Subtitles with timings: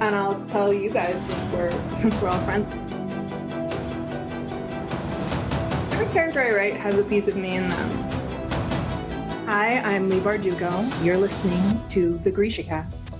[0.00, 2.66] and I'll tell you guys since we're since we're all friends.
[5.92, 7.90] Every character I write has a piece of me in them.
[9.46, 11.04] Hi, I'm Leigh Bardugo.
[11.04, 13.19] You're listening to the Grisha Cast.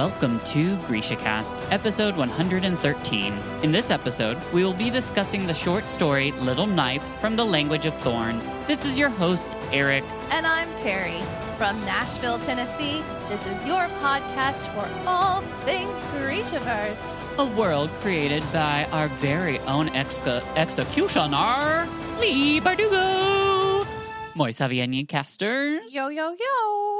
[0.00, 3.34] Welcome to GrishaCast, episode 113.
[3.62, 7.84] In this episode, we will be discussing the short story Little Knife from the Language
[7.84, 8.50] of Thorns.
[8.66, 10.04] This is your host, Eric.
[10.30, 11.20] And I'm Terry
[11.58, 13.02] from Nashville, Tennessee.
[13.28, 17.36] This is your podcast for all things Grishaverse.
[17.36, 21.86] A world created by our very own exca- executioner,
[22.18, 23.86] Leigh Bardugo.
[24.34, 25.92] Moi soverenyi casters.
[25.92, 26.99] Yo, yo, yo.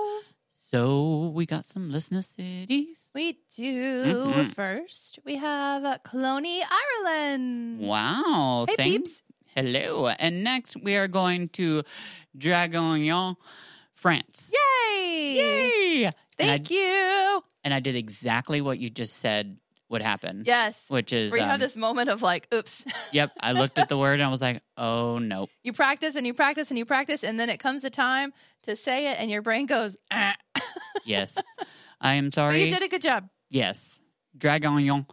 [0.70, 3.10] So we got some listener cities.
[3.12, 4.04] We do.
[4.04, 4.54] Mhm.
[4.54, 7.80] First, we have Cloney, Ireland.
[7.80, 8.66] Wow.
[8.68, 9.22] Hey, thank- peeps.
[9.56, 10.06] Hello.
[10.06, 11.82] And next we are going to
[12.38, 13.34] Draguignan,
[13.94, 14.52] France.
[14.54, 15.34] Yay!
[15.34, 16.04] Yay!
[16.04, 17.42] and, I, Thank you.
[17.64, 20.44] and I did exactly what you just said would happen.
[20.46, 20.80] Yes.
[20.86, 22.84] Which is, Where you um, have this moment of like, oops.
[23.12, 25.50] yep, I looked at the word and I was like, oh, nope.
[25.64, 28.76] you practice and you practice and you practice, and then it comes the time to
[28.76, 30.36] say it, and your brain goes, ah.
[31.04, 31.36] Yes.
[32.00, 32.64] I am But sorry.
[32.64, 33.28] you did a good job.
[33.50, 33.98] Yes.
[34.38, 35.06] Draguignan,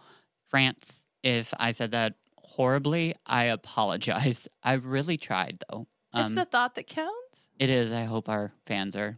[0.48, 1.04] France.
[1.24, 4.48] If I said that horribly, I apologize.
[4.64, 5.88] I really tried, though.
[6.14, 7.48] it's the thought that counts.
[7.60, 7.92] It is.
[7.92, 9.18] I hope our fans are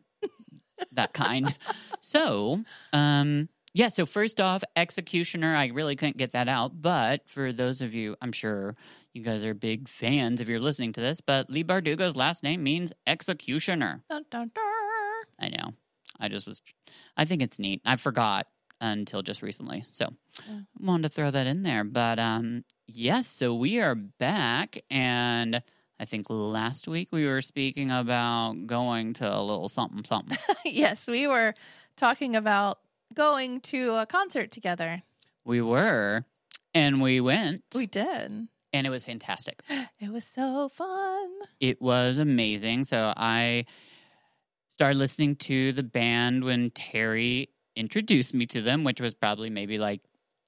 [0.93, 1.55] that kind.
[2.01, 3.89] So, um, yeah.
[3.89, 5.53] So first off, executioner.
[5.55, 8.75] I really couldn't get that out, but for those of you, I'm sure
[9.13, 11.19] you guys are big fans if you're listening to this.
[11.21, 14.01] But Leigh Bardugo's last name means executioner.
[14.09, 14.63] Dun, dun, dun.
[15.39, 15.73] I know.
[16.19, 16.61] I just was.
[17.17, 17.81] I think it's neat.
[17.85, 18.47] I forgot
[18.81, 20.09] until just recently, so
[20.47, 20.59] Yeah.
[20.79, 21.83] wanted to throw that in there.
[21.83, 23.27] But um, yes.
[23.27, 25.61] So we are back and.
[26.01, 30.37] I think last week we were speaking about going to a little something something.
[30.65, 31.53] yes, we were
[31.97, 32.79] talking about
[33.13, 35.03] going to a concert together.
[35.43, 36.23] we were,
[36.73, 38.47] and we went, We did.
[38.71, 39.61] and it was fantastic.
[39.99, 41.29] It was so fun.
[41.59, 42.85] It was amazing.
[42.85, 43.65] So I
[44.79, 49.77] started listening to the band when Terry introduced me to them, which was probably maybe
[49.77, 49.99] like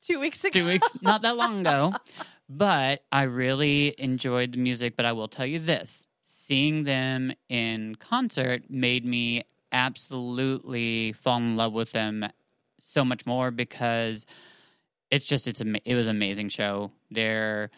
[0.08, 0.58] Two weeks ago.
[0.58, 1.94] two weeks, not that long ago.
[2.50, 4.96] But I really enjoyed the music.
[4.96, 9.44] But I will tell you this seeing them in concert made me
[9.74, 12.26] absolutely fall in love with them
[12.80, 14.26] so much more because
[15.10, 16.92] it's just it's it was an amazing show.
[17.10, 17.70] They're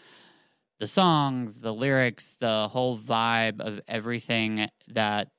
[0.79, 5.29] the songs, the lyrics, the whole vibe of everything that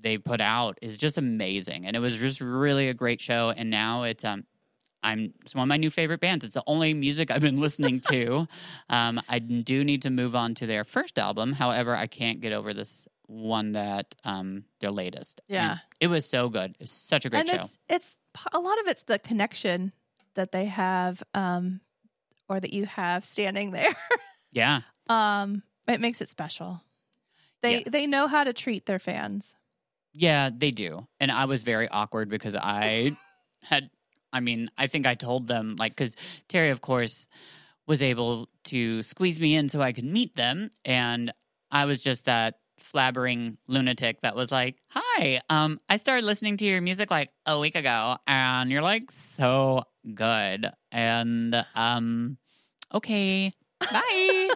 [0.00, 3.52] they put out is just amazing, and it was just really a great show.
[3.56, 4.44] And now it's um,
[5.02, 6.44] I'm it's one of my new favorite bands.
[6.44, 8.46] It's the only music I've been listening to.
[8.90, 11.52] um, I do need to move on to their first album.
[11.52, 15.40] However, I can't get over this one that um their latest.
[15.48, 15.78] Yeah.
[15.98, 16.76] It was so good.
[16.78, 17.54] It's such a great and show.
[17.56, 18.18] it's it's
[18.52, 19.92] a lot of it's the connection
[20.34, 21.80] that they have um
[22.48, 23.96] or that you have standing there.
[24.52, 26.82] Yeah, um it makes it special.
[27.62, 27.84] They Yeah.
[27.88, 29.55] they know how to treat their fans.
[30.16, 31.06] Yeah, they do.
[31.20, 33.16] And I was very awkward because I
[33.62, 33.90] had.
[34.32, 36.16] I mean, I think I told them like because
[36.48, 37.26] Terry, of course,
[37.86, 41.32] was able to squeeze me in so I could meet them, and
[41.70, 46.64] I was just that flabbering lunatic that was like, "Hi, um, I started listening to
[46.64, 49.84] your music like a week ago, and you're like so
[50.14, 52.38] good." And um,
[52.92, 54.50] okay, bye.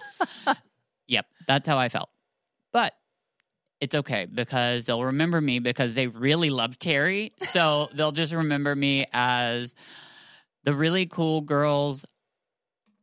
[1.06, 2.10] yep, that's how I felt.
[2.72, 2.94] But
[3.80, 7.32] it's okay because they'll remember me because they really love Terry.
[7.48, 9.74] So they'll just remember me as
[10.64, 12.04] the really cool girl's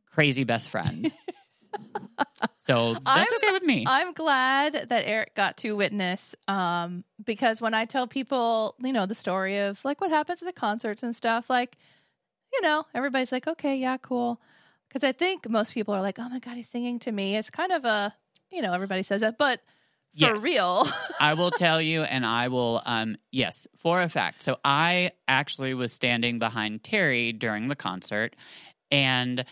[0.06, 1.10] crazy best friend.
[2.58, 3.84] so that's I'm- okay with me.
[3.86, 9.06] I'm glad that Eric got to witness um because when I tell people, you know,
[9.06, 11.76] the story of like what happens at the concerts and stuff, like
[12.52, 14.40] you know, everybody's like, "Okay, yeah, cool."
[14.90, 17.50] Cuz I think most people are like, "Oh my god, he's singing to me." It's
[17.50, 18.14] kind of a,
[18.50, 19.60] you know, everybody says that, but
[20.18, 20.42] for Yes.
[20.42, 20.88] real.
[21.20, 24.42] I will tell you, and I will, um, yes, for a fact.
[24.42, 28.36] So I actually was standing behind Terry during the concert,
[28.90, 29.44] and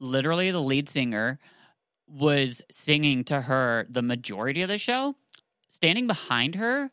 [0.00, 1.38] literally the lead singer
[2.08, 5.14] was singing to her the majority of the show.
[5.68, 6.90] Standing behind her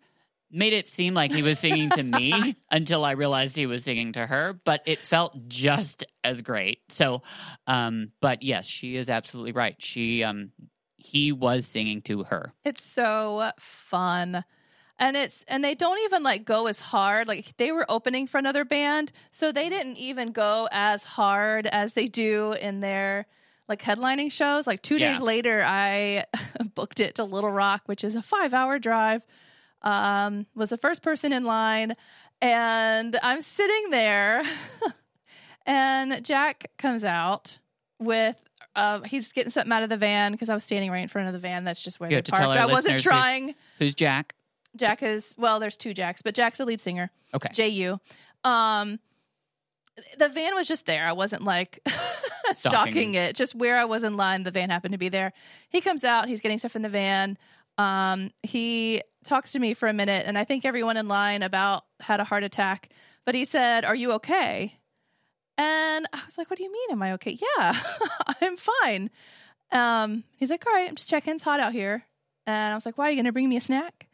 [0.51, 4.13] made it seem like he was singing to me until I realized he was singing
[4.13, 6.79] to her, but it felt just as great.
[6.89, 7.23] So,
[7.67, 9.75] um, but yes, she is absolutely right.
[9.79, 10.51] She, um,
[11.05, 12.53] he was singing to her.
[12.63, 14.43] It's so fun.
[14.97, 17.27] And it's and they don't even like go as hard.
[17.27, 21.93] Like they were opening for another band, so they didn't even go as hard as
[21.93, 23.27] they do in their
[23.67, 24.65] like headlining shows.
[24.65, 26.25] Like two days later, I
[26.75, 29.21] booked it to Little Rock, which is a five hour drive.
[29.81, 31.95] Um, was the first person in line,
[32.41, 34.43] and I'm sitting there,
[35.65, 37.59] and Jack comes out
[37.99, 38.37] with.
[38.75, 41.27] Uh, he's getting something out of the van because I was standing right in front
[41.27, 41.63] of the van.
[41.63, 42.57] That's just where You they have to tell parked.
[42.59, 43.55] our I wasn't listeners who's- trying.
[43.79, 44.35] Who's Jack?
[44.75, 45.59] Jack is well.
[45.61, 47.09] There's two Jacks, but Jack's the lead singer.
[47.33, 47.49] Okay.
[47.71, 47.97] Ju.
[48.43, 48.99] Um,
[50.17, 51.07] the van was just there.
[51.07, 51.79] I wasn't like
[52.51, 52.53] stalking.
[52.53, 53.13] Stalking.
[53.13, 53.35] it.
[53.35, 55.31] Just where I was in line, the van happened to be there.
[55.69, 56.27] He comes out.
[56.27, 57.37] He's getting stuff in the van.
[57.77, 61.83] Um, he talks to me for a minute, and I think everyone in line about
[62.01, 62.89] had a heart attack.
[63.25, 64.77] But he said, "Are you okay?"
[65.57, 66.91] And I was like, "What do you mean?
[66.91, 67.37] Am I okay?
[67.57, 67.79] Yeah,
[68.41, 69.09] I'm fine."
[69.71, 71.35] Um, he's like, "All right, I'm just checking.
[71.35, 72.03] It's hot out here."
[72.45, 74.07] And I was like, "Why are you going to bring me a snack?"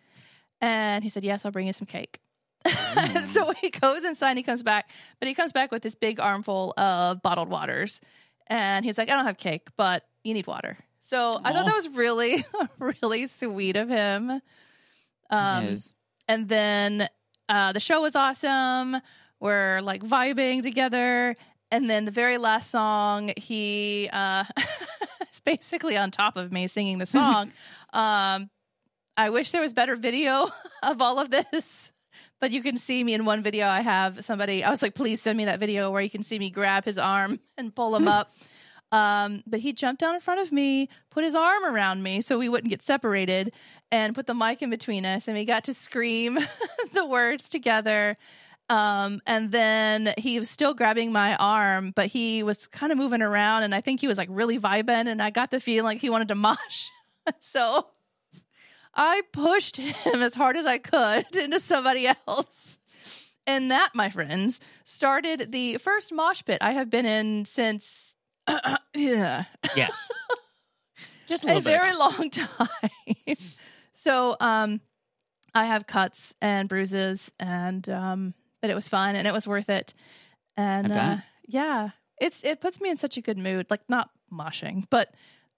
[0.62, 2.20] And he said, Yes, I'll bring you some cake.
[3.34, 4.90] so he goes inside and he comes back,
[5.20, 8.00] but he comes back with this big armful of bottled waters.
[8.48, 10.78] And he's like, I don't have cake, but you need water.
[11.10, 12.46] So I thought that was really,
[13.02, 14.42] really sweet of him.
[15.32, 15.94] Um, Is-
[16.28, 17.10] and then
[17.50, 18.98] uh, the show was awesome.
[19.42, 21.36] We're like vibing together.
[21.72, 24.46] And then the very last song, he uh,
[25.34, 27.52] is basically on top of me singing the song.
[27.94, 28.50] um,
[29.18, 30.50] I wish there was better video
[30.84, 31.92] of all of this,
[32.40, 33.68] but you can see me in one video.
[33.68, 36.38] I have somebody, I was like, please send me that video where you can see
[36.38, 38.32] me grab his arm and pull him up.
[38.92, 42.38] Um, but he jumped down in front of me, put his arm around me so
[42.38, 43.54] we wouldn't get separated,
[43.90, 45.28] and put the mic in between us.
[45.28, 46.38] And we got to scream
[46.94, 48.18] the words together.
[48.72, 53.22] Um, and then he was still grabbing my arm, but he was kind of moving
[53.22, 53.64] around.
[53.64, 55.08] And I think he was like really vibing.
[55.08, 56.88] And I got the feeling like he wanted to mosh.
[57.42, 57.88] so
[58.96, 62.78] I pushed him as hard as I could into somebody else.
[63.46, 68.16] And that, my friends, started the first mosh pit I have been in since
[68.96, 69.46] yeah,
[69.76, 69.94] yes.
[71.28, 73.36] Just a a very long time.
[73.96, 74.80] so, um,
[75.54, 79.70] I have cuts and bruises, and um, but it was fun and it was worth
[79.70, 79.94] it.
[80.58, 81.18] And uh,
[81.48, 83.68] yeah, it's it puts me in such a good mood.
[83.70, 85.14] Like not moshing, but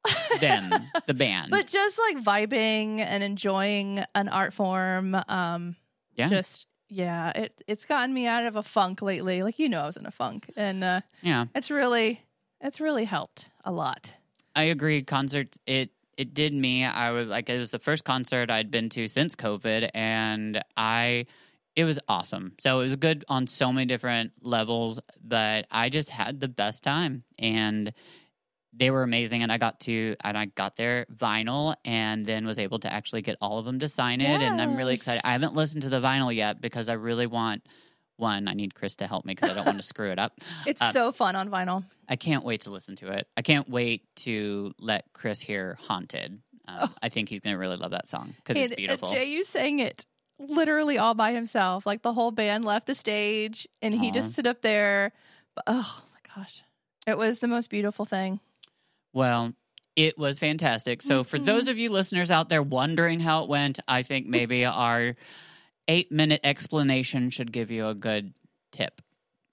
[0.42, 0.72] Them,
[1.08, 1.50] the band.
[1.52, 5.16] but just like vibing and enjoying an art form.
[5.28, 5.76] Um,
[6.16, 6.28] Yeah.
[6.30, 9.44] just yeah, it it's gotten me out of a funk lately.
[9.44, 11.46] Like you know, I was in a funk, and uh, yeah.
[11.56, 12.22] it's really
[12.62, 14.14] it's really helped a lot.
[14.56, 15.02] I agree.
[15.04, 16.84] Concert it it did me.
[16.86, 21.26] I was like it was the first concert I'd been to since COVID, and I
[21.76, 22.54] it was awesome.
[22.60, 26.84] So it was good on so many different levels, but I just had the best
[26.84, 27.94] time, and
[28.76, 29.44] they were amazing.
[29.44, 33.22] And I got to and I got their vinyl, and then was able to actually
[33.22, 35.22] get all of them to sign it, and I'm really excited.
[35.26, 37.64] I haven't listened to the vinyl yet because I really want.
[38.18, 40.40] One, I need Chris to help me because I don't want to screw it up.
[40.68, 41.84] It's Uh, so fun on vinyl.
[42.08, 43.28] I can't wait to listen to it.
[43.36, 47.76] I can't wait to let Chris hear "Haunted." Um, I think he's going to really
[47.76, 49.08] love that song because it's uh, beautiful.
[49.10, 50.06] Jay, you sang it
[50.48, 51.86] literally all by himself.
[51.86, 54.12] Like the whole band left the stage and he Aw.
[54.14, 55.12] just stood up there.
[55.56, 56.64] But, oh my gosh.
[57.06, 58.40] It was the most beautiful thing.
[59.14, 59.54] well,
[59.96, 61.04] it was fantastic.
[61.04, 61.46] So, for Mhm.
[61.46, 65.16] those of you listeners out there wondering how it went, I think maybe our
[65.88, 68.34] eight-minute explanation should give you a good
[68.72, 69.02] tip.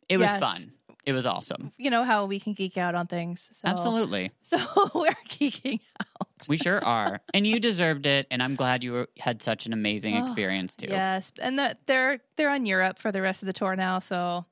[0.08, 0.40] It was Yes.
[0.40, 0.72] fun.
[1.04, 1.72] It was awesome.
[1.76, 3.50] You know how we can geek out on things.
[3.52, 4.56] So, Absolutely, So
[4.94, 6.28] we're geeking out.
[6.48, 8.26] we sure are, and you deserved it.
[8.30, 10.86] And I'm glad you were, had such an amazing Oh, experience too.
[10.88, 14.46] Yes, and that they're they're on Europe for the rest of the tour now, so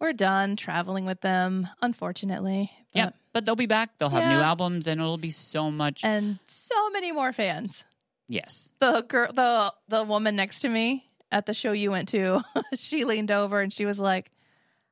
[0.00, 1.68] we're done traveling with them.
[1.82, 3.06] Unfortunately, yeah.
[3.06, 3.98] But- But they'll be back.
[3.98, 6.02] They'll have new albums, and it'll be so much.
[6.02, 7.84] and so many more fans.
[8.28, 8.72] yes.
[8.80, 12.42] The girl, the the woman next to me at the show you went to,
[12.76, 14.32] she leaned over and she was like,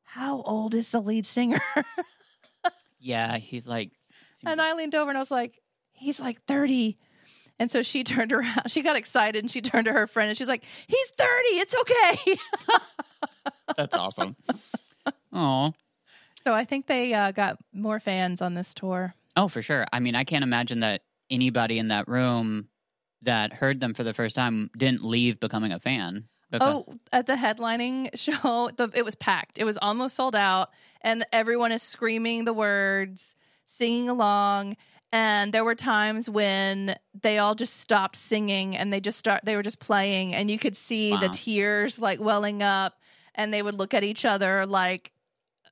[0.05, 1.61] "How old is the lead singer?"
[3.00, 3.91] Yeah, he's like,
[4.45, 5.61] and I leaned over and I was like,
[5.99, 6.97] "He's like 30."
[7.59, 8.71] And so she turned around.
[8.71, 11.28] She got excited and she turned to her friend and she's like, "He's 30.
[11.49, 12.37] It's okay."
[13.76, 14.37] that's awesome.
[15.33, 15.73] Oh,
[16.43, 19.14] so I think they uh, got more fans on this tour.
[19.37, 19.87] oh, for sure.
[19.93, 22.69] I mean, I can't imagine that anybody in that room
[23.23, 26.28] that heard them for the first time didn't leave becoming a fan.
[26.50, 29.59] Because, Oh, at the headlining show, the, it was packed.
[29.59, 30.71] It was almost sold out,
[31.02, 33.35] and everyone is screaming the words,
[33.67, 34.76] singing along.
[35.11, 39.41] And there were times when they all just stopped singing and they just start.
[39.45, 42.95] They were just playing, and you could see the tears like welling up.
[43.35, 45.12] And they would look at each other like,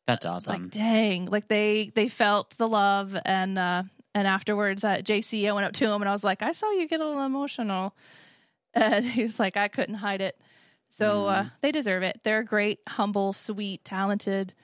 [0.06, 3.16] that's awesome like, dang, like they they felt the love.
[3.24, 3.82] And uh,
[4.14, 6.70] and afterwards, at JC, I went up to him and I was like, I saw
[6.70, 7.94] you get a little emotional,
[8.74, 10.40] and he was like, I couldn't hide it.
[10.88, 11.50] So uh, Mm.
[11.60, 12.20] they deserve it.
[12.22, 14.54] They're a great, humble, sweet, talented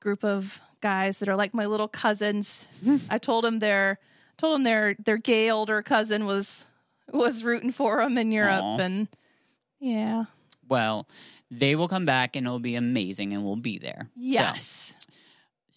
[0.00, 2.66] group of guys that are like my little cousins.
[3.10, 3.98] I told them their
[4.38, 6.64] told them their their gay older cousin was
[7.12, 8.78] was rooting for them in Europe, Aw.
[8.78, 9.08] and
[9.80, 10.24] yeah,
[10.68, 11.06] Well,
[11.50, 14.08] they will come back and it'll be amazing and we'll be there.
[14.14, 14.94] So- yes.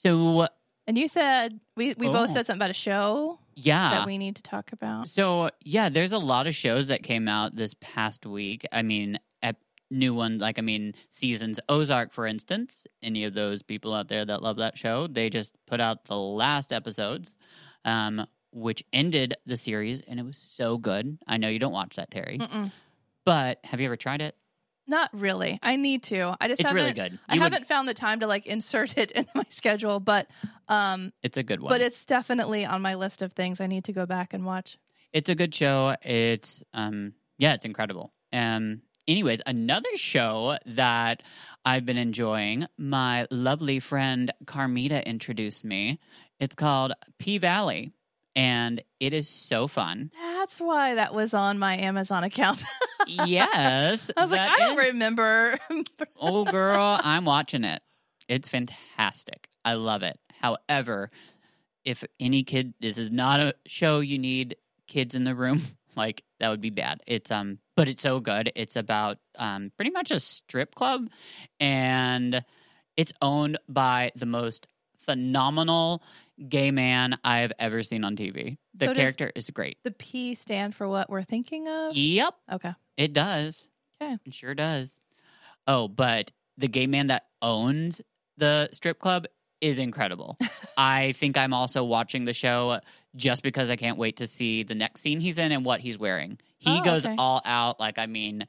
[0.03, 0.47] So,
[0.87, 2.33] And you said we we both Oh.
[2.33, 3.91] said something about a show yeah.
[3.91, 5.07] that we need to talk about.
[5.07, 8.65] So yeah, there's a lot of shows that came out this past week.
[8.71, 12.87] I mean, ep- new ones like I mean, seasons Ozark, for instance.
[13.03, 16.17] Any of those people out there that love that show, they just put out the
[16.17, 17.37] last episodes,
[17.85, 21.17] um, which ended the series, and it was so good.
[21.27, 22.71] I know you don't watch that, Terry, Mm-mm.
[23.25, 24.35] but have you ever tried it?
[24.87, 25.59] Not really.
[25.63, 26.35] I need to.
[26.41, 27.19] I just It's haven't, really good.
[27.29, 30.27] I You would- haven't found the time to like insert it into my schedule, but
[30.67, 31.69] um, It's a good one.
[31.69, 34.77] but it's definitely on my list of things I need to go back and watch.
[35.13, 35.95] it's a good show.
[36.03, 38.11] It's um yeah, it's incredible.
[38.33, 41.21] Um anyways, another show that
[41.63, 45.99] I've been enjoying, my lovely friend Carmita introduced me.
[46.39, 47.93] It's called P Valley
[48.35, 50.11] and it is so fun.
[50.19, 52.63] That's why that was on my Amazon account.
[53.07, 54.09] yes.
[54.15, 55.57] I was like, I don't is- remember.
[56.19, 57.81] Oh girl, I'm watching it.
[58.27, 59.47] It's fantastic.
[59.65, 60.19] I love it.
[60.39, 61.09] However,
[61.83, 64.55] if any kid this is not a show you need
[64.87, 65.61] kids in the room,
[65.95, 67.01] like that would be bad.
[67.07, 68.51] It's um but it's so good.
[68.55, 71.09] It's about um pretty much a strip club
[71.59, 72.43] and
[72.97, 74.67] it's owned by the most
[74.99, 76.03] phenomenal
[76.47, 78.57] gay man I've ever seen on TV.
[78.73, 79.77] The So character is great.
[79.83, 81.95] the P stand for what we're thinking of.
[81.95, 82.33] Yep.
[82.53, 82.73] Okay.
[82.97, 83.65] It does.
[84.01, 84.17] Okay.
[84.25, 84.91] It sure does.
[85.67, 88.01] Oh, but the gay man that owns
[88.37, 89.25] the strip club
[89.61, 90.37] is incredible.
[90.77, 92.79] I think I'm also watching the show
[93.15, 95.97] just because I can't wait to see the next scene he's in and what he's
[95.99, 96.39] wearing.
[96.57, 97.15] He Oh, goes okay.
[97.17, 98.47] all out, like, I mean,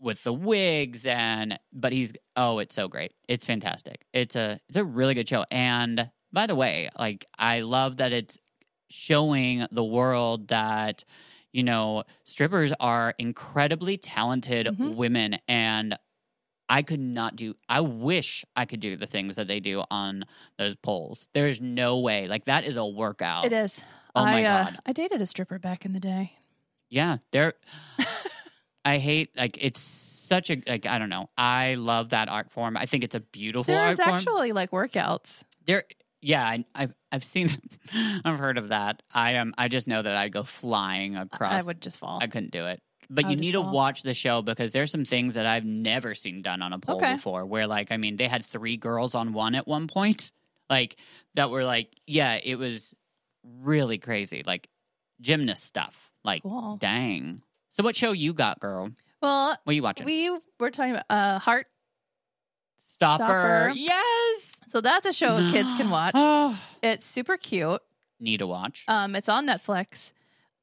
[0.00, 3.12] with the wigs and, but he's, oh, it's so great.
[3.28, 4.04] It's fantastic.
[4.12, 5.44] It's a, it's a really good show.
[5.50, 8.38] And by the way, like, I love that it's
[8.90, 11.04] showing the world that,
[11.52, 14.94] you know, strippers are incredibly talented Mhm.
[14.96, 15.96] women and
[16.68, 20.24] I could not do I wish I could do the things that they do on
[20.56, 21.28] those poles.
[21.34, 22.26] There's no way.
[22.26, 23.44] Like that is a workout.
[23.44, 23.82] It is.
[24.16, 24.78] Oh I, my uh, God.
[24.86, 26.32] I dated a stripper back in the day.
[26.88, 27.52] Yeah, they're
[28.84, 31.28] I hate like it's such a like I don't know.
[31.36, 32.76] I love that art form.
[32.76, 34.14] I think it's a beautiful There's art form.
[34.18, 35.42] actually like workouts.
[35.66, 35.84] There
[36.24, 37.50] yeah, I, I've I've seen
[38.24, 39.02] I've heard of that.
[39.12, 42.18] I am I just know that I'd go flying across I would just fall.
[42.22, 42.80] I couldn't do it.
[43.10, 46.14] But you need just to watch the show because there's some things that I've never
[46.14, 47.14] seen done on a pole Okay.
[47.14, 47.44] before.
[47.44, 50.32] Where like, I mean, they had three girls on one at one point,
[50.70, 50.96] like
[51.34, 52.94] that were like, yeah, it was
[53.44, 54.68] really crazy, like
[55.20, 56.10] gymnast stuff.
[56.24, 56.78] Like, Cool.
[56.80, 57.42] dang.
[57.72, 58.88] So, what show you got, girl?
[59.20, 60.06] Well, What are you watching?
[60.06, 61.66] we were talking about uh, Heart.
[62.90, 63.22] Stopper.
[63.24, 63.72] Stopper.
[63.74, 64.04] Yes.
[64.68, 66.14] So that's a show kids can watch.
[66.82, 67.80] It's super cute.
[68.20, 68.84] need to watch.
[68.88, 70.12] Um, it's on Netflix.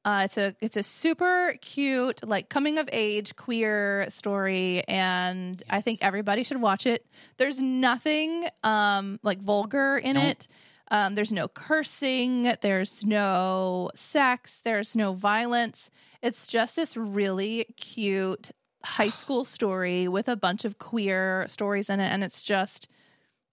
[0.04, 5.80] Uh, it's a it's a super cute like coming of age queer story, and I
[5.80, 7.06] think everybody should watch it.
[7.38, 10.24] There's nothing um like vulgar in Nope.
[10.24, 10.48] it.
[10.90, 12.52] Um, there's no cursing.
[12.60, 14.60] There's no sex.
[14.64, 15.88] There's no violence.
[16.20, 18.50] It's just this really cute
[18.84, 22.88] high school story with a bunch of queer stories in it, and it's just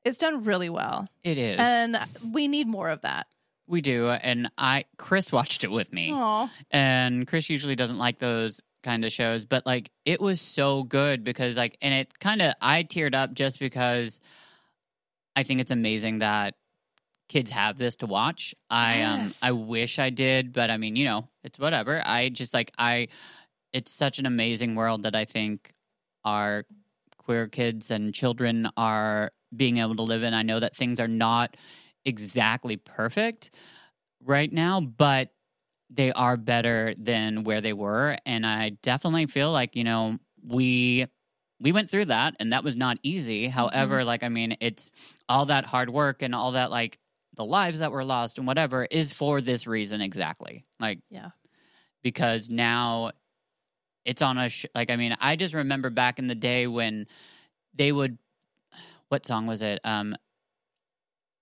[0.06, 1.08] it's done really well.
[1.24, 1.58] it is.
[1.60, 1.98] And
[2.32, 3.28] we need more of that.
[3.68, 4.10] we do.
[4.10, 6.12] And I, Chris watched it with me.
[6.14, 6.50] Aw.
[6.72, 11.24] and Chris usually doesn't like those kind of shows, but like it was so good
[11.24, 14.20] because like and it kind of I teared up just because
[15.36, 16.56] I think it's amazing that
[17.28, 18.56] kids have this to watch.
[18.70, 22.02] I um I wish I did, but I mean, you know, it's whatever.
[22.04, 23.10] I just like I
[23.74, 25.74] it's such an amazing world that I think
[26.24, 26.66] our
[27.18, 30.34] queer kids and children are being able to live in.
[30.34, 31.58] I know that things are not
[32.06, 33.52] exactly perfect
[34.24, 35.30] right now, but
[35.90, 41.08] they are better than where they were and I definitely feel like, you know, we
[41.60, 43.46] we went through that and that was not easy.
[43.48, 43.54] Mm-hmm.
[43.54, 44.92] However, like I mean, it's
[45.28, 47.00] all that hard work and all that like
[47.36, 50.66] the lives that were lost and whatever is for this reason exactly.
[50.80, 51.30] Like Yeah.
[52.04, 53.12] because now
[54.06, 57.08] it's on a sh- like I mean I just remember back in the day when
[57.74, 58.18] they would
[59.10, 60.16] what song was it um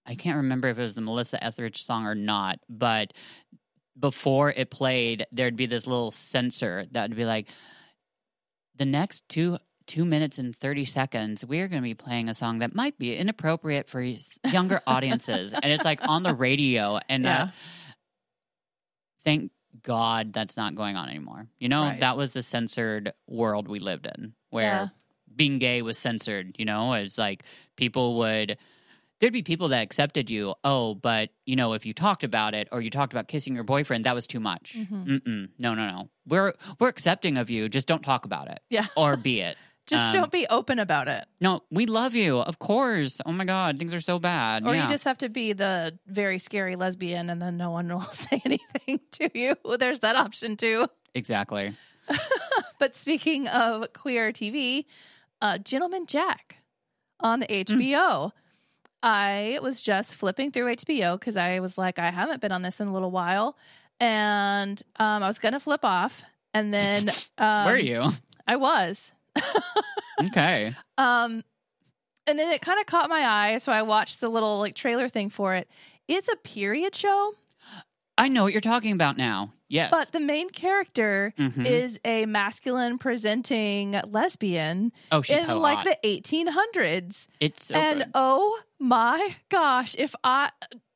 [0.06, 3.14] I can't remember if it was the Melissa Etheridge song or not but
[4.00, 7.48] before it played there'd be this little censor that would be like
[8.76, 9.58] the next 2
[9.88, 13.16] 2 minutes and 30 seconds we're going to be playing a song that might be
[13.16, 14.02] inappropriate for
[14.52, 17.48] younger audiences and it's like on the radio and uh,
[19.24, 19.52] thank
[19.84, 21.48] God that's not going on anymore.
[21.60, 22.00] You know, Right.
[22.00, 24.88] that was the censored world we lived in where Yeah.
[25.38, 26.94] Being gay was censored, you know?
[26.94, 27.44] It's like
[27.78, 28.58] people would
[29.20, 30.54] there'd be people that accepted you.
[30.64, 33.64] Oh, but you know, if you talked about it or you talked about kissing your
[33.64, 34.76] boyfriend, that was too much.
[34.78, 35.06] Mhm.
[35.08, 35.50] Mm-mm.
[35.58, 36.10] No, no, no.
[36.28, 37.70] We're we're accepting of you.
[37.70, 38.88] Just don't talk about it Yeah.
[38.98, 39.58] or be it.
[39.88, 41.24] Just Um, don't be open about it.
[41.40, 43.22] No, we love you, of course.
[43.26, 44.68] Oh my god, things are so bad.
[44.68, 44.84] Or yeah.
[44.84, 48.42] you just have to be the very scary lesbian and then no one will say
[48.44, 49.56] anything to you.
[49.64, 50.88] Well, there's that option too.
[51.16, 51.74] exactly.
[52.80, 54.86] But speaking of queer TV,
[55.42, 56.58] uh, Gentleman Jack
[57.20, 58.32] on HBO.
[59.04, 62.80] I was just flipping through HBO because I was like, I haven't been on this
[62.80, 63.58] in a little while.
[64.00, 66.24] And um, I was going to flip off.
[66.54, 68.12] And then um, Were you?
[68.48, 69.12] I was.
[70.20, 70.76] Okay.
[70.98, 71.44] Um,
[72.26, 73.60] and then it kind of caught my eye.
[73.60, 75.70] So I watched the little like trailer thing for it.
[76.08, 77.36] It's a period show,
[78.18, 79.54] I know what you're talking about now.
[79.70, 79.92] Yes.
[79.92, 81.66] but the main character Mhm.
[81.66, 85.86] is a masculine presenting lesbian oh, she's in so like hot.
[86.02, 87.28] the 1800s.
[87.40, 88.12] it's so and good.
[88.14, 90.52] oh my gosh, if I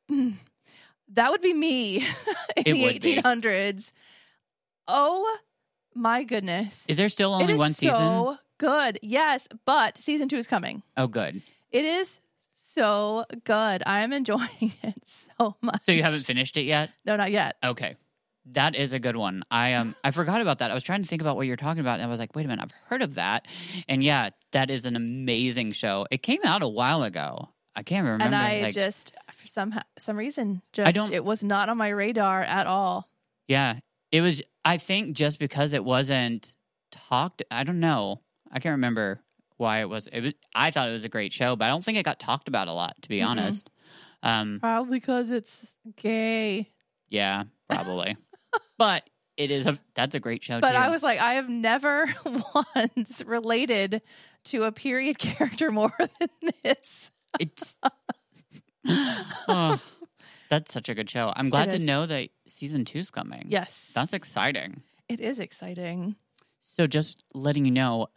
[1.12, 1.96] that would be me
[2.56, 3.16] in It the would be.
[3.16, 3.92] 1800s.
[4.88, 5.38] Oh
[5.94, 6.84] my goodness.
[6.88, 7.96] Is there still only it is one season?
[7.98, 8.98] so good.
[9.02, 10.82] Yes, but season 2 is coming.
[10.96, 11.42] Oh, good.
[11.70, 12.20] It is
[12.54, 13.82] so good.
[13.86, 15.02] I am enjoying it
[15.38, 15.82] so much.
[15.84, 16.90] So you haven't finished it yet?
[17.04, 17.56] No, not yet.
[17.62, 17.96] Okay.
[18.46, 19.44] That is a good one.
[19.50, 20.70] I um I forgot about that.
[20.70, 22.44] I was trying to think about what you're talking about and I was like, "Wait
[22.44, 23.46] a minute, I've heard of that."
[23.88, 26.06] And yeah, that is an amazing show.
[26.10, 27.50] It came out a while ago.
[27.76, 31.24] I can't remember and I like just for some some reason just I don't- it
[31.24, 33.08] was not on my radar at all.
[33.48, 33.78] Yeah.
[34.10, 36.54] It was I think just because it wasn't
[36.90, 38.20] talked I don't know.
[38.50, 39.22] I can't remember
[39.56, 41.84] why it was it was I thought it was a great show, but I don't
[41.84, 43.28] think it got talked about a lot, to be Mm-mm.
[43.28, 43.70] honest.
[44.22, 46.70] Um Probably because it's gay.
[47.08, 48.16] yeah, probably.
[48.78, 50.78] but it is a that's a great show But too.
[50.78, 52.06] I was like, I have never
[52.74, 54.02] once related
[54.44, 56.28] to a period character more than
[56.62, 57.10] this.
[57.40, 57.76] It's
[58.88, 59.80] oh,
[60.48, 61.32] that's such a good show.
[61.34, 63.46] I'm glad to know that season two's coming.
[63.48, 63.90] Yes.
[63.94, 64.82] That's exciting.
[65.08, 66.16] it is exciting.
[66.76, 68.08] So just letting you know,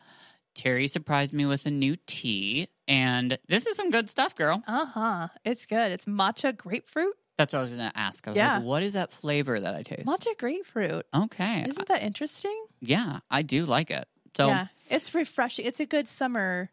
[0.53, 4.63] Terry surprised me with a new tea, and this is some good stuff, girl.
[4.67, 5.27] Uh huh.
[5.43, 5.91] It's good.
[5.91, 7.15] It's matcha grapefruit.
[7.37, 8.25] That's what I was gonna ask.
[8.27, 8.55] I was Yeah.
[8.57, 10.05] like, what is that flavor that I taste?
[10.05, 11.05] Matcha grapefruit.
[11.13, 11.65] Okay.
[11.67, 12.65] Isn't that interesting?
[12.79, 14.07] yeah, I do like it.
[14.37, 14.67] So yeah.
[14.89, 15.65] It's refreshing.
[15.65, 16.69] It's a good summer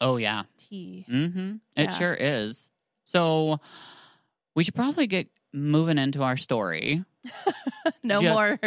[0.00, 0.42] oh yeah.
[0.58, 1.06] tea.
[1.10, 1.56] Mm-hmm.
[1.76, 1.90] It Yeah.
[1.90, 2.68] sure is.
[3.04, 3.60] So
[4.54, 7.04] we should probably get moving into our story.
[8.02, 8.32] no Yeah.
[8.32, 8.58] more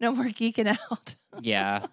[0.00, 1.14] no more geeking out.
[1.40, 1.86] Yeah.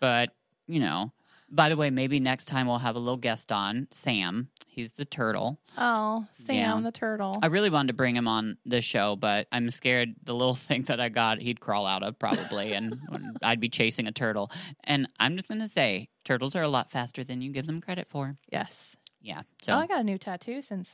[0.00, 0.34] but,
[0.66, 1.12] you know,
[1.50, 4.48] by the way, maybe next time we'll have a little guest on, Sam.
[4.66, 5.60] He's the turtle.
[5.76, 6.80] Oh, Sam Yeah.
[6.80, 7.38] the turtle.
[7.42, 10.82] I really wanted to bring him on the show, but I'm scared the little thing
[10.84, 12.98] that I got, he'd crawl out of probably, and
[13.42, 14.50] I'd be chasing a turtle.
[14.84, 17.80] And I'm just going to say, turtles are a lot faster than you give them
[17.80, 18.36] credit for.
[18.50, 18.96] yes.
[19.22, 19.40] Yeah.
[19.42, 20.88] Oh, so oh, I got a new tattoo since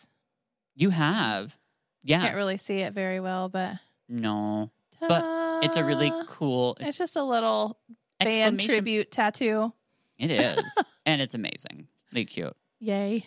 [0.74, 1.54] you have.
[2.02, 2.20] Yeah.
[2.22, 3.74] can't really see it very well, but
[4.08, 4.70] no.
[5.00, 7.78] But It's a really cool It's just a little
[8.18, 9.72] band tribute tattoo.
[10.18, 10.74] It is.
[11.06, 11.88] and it's amazing.
[12.12, 12.56] Really cute.
[12.80, 13.26] Yay.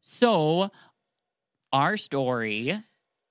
[0.00, 0.70] So,
[1.72, 2.82] our story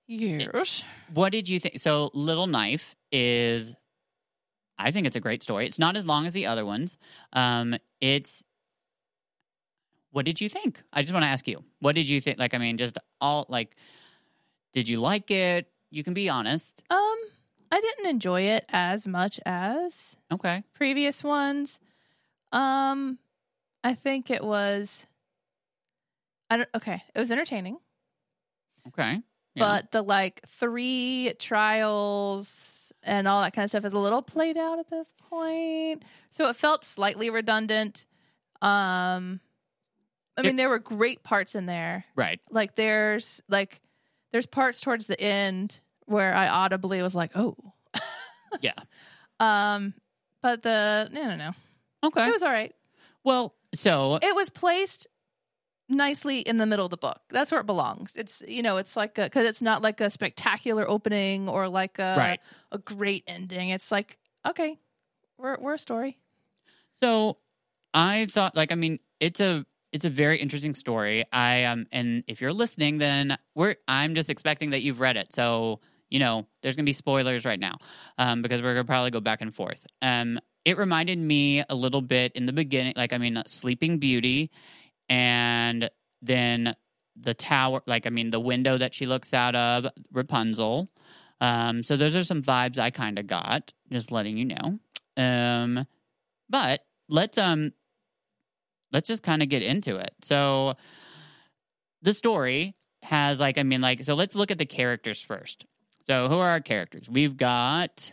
[0.09, 0.83] Yes.
[1.13, 1.79] What did you think?
[1.79, 3.73] So, Little Knife is,
[4.77, 5.65] I think it's a great story.
[5.67, 6.97] It's not as long as the other ones.
[7.33, 8.43] Um, it's,
[10.11, 10.81] what did you think?
[10.93, 12.39] I just want to ask you, what did you think?
[12.39, 13.75] Like, I mean, just all like,
[14.73, 15.69] did you like it?
[15.89, 16.81] You can be honest.
[16.89, 17.17] Um,
[17.71, 20.63] I didn't enjoy it as much as Okay.
[20.73, 21.79] previous ones.
[22.51, 23.17] Um,
[23.83, 25.05] I think it was.
[26.49, 26.69] I don't.
[26.75, 27.77] Okay, it was entertaining,
[28.87, 29.21] Okay.
[29.55, 29.63] Yeah.
[29.81, 34.57] but the like three trials and all that kind of stuff is a little played
[34.57, 36.03] out at this point.
[36.31, 38.05] So it felt slightly redundant.
[38.61, 39.39] Um,
[40.37, 42.05] I It- mean, there were great parts in there.
[42.15, 42.39] right.
[42.49, 43.81] Like there's like
[44.31, 47.55] there's parts towards the end where I audibly was like, "Oh."
[48.61, 48.73] Yeah.
[49.41, 49.93] Um,
[50.41, 51.51] but the no, no, no.
[52.03, 52.27] Okay.
[52.27, 52.73] It was all right.
[53.23, 55.07] well, so, It was placed
[55.89, 57.21] nicely in the middle of the book.
[57.29, 58.13] That's where it belongs.
[58.15, 62.15] It's you know, it's like because it's not like a spectacular opening or like a
[62.17, 62.39] right.
[62.71, 63.69] a great ending.
[63.69, 64.79] It's like okay,
[65.37, 66.17] we're we're a story.
[66.99, 67.37] So
[67.93, 71.25] I thought like I mean it's a it's a very interesting story.
[71.31, 75.33] I um and if you're listening then we're I'm just expecting that you've read it.
[75.33, 75.79] So,
[76.09, 77.77] you know, there's going to be spoilers right now.
[78.17, 79.85] Um because we're going to probably go back and forth.
[80.01, 84.51] Um it reminded me a little bit in the beginning like I mean Sleeping Beauty
[85.07, 85.89] and
[86.21, 86.75] then
[87.15, 90.89] the tower like I mean the window that she looks out of Rapunzel.
[91.39, 94.79] Um so those are some vibes I kind of got just letting you know.
[95.15, 95.87] Um
[96.49, 97.71] but let's um
[98.91, 100.13] let's just kind of get into it.
[100.21, 100.73] So
[102.01, 105.65] the story has like I mean like so let's look at the characters first.
[106.05, 107.07] So who are our characters?
[107.09, 108.11] We've got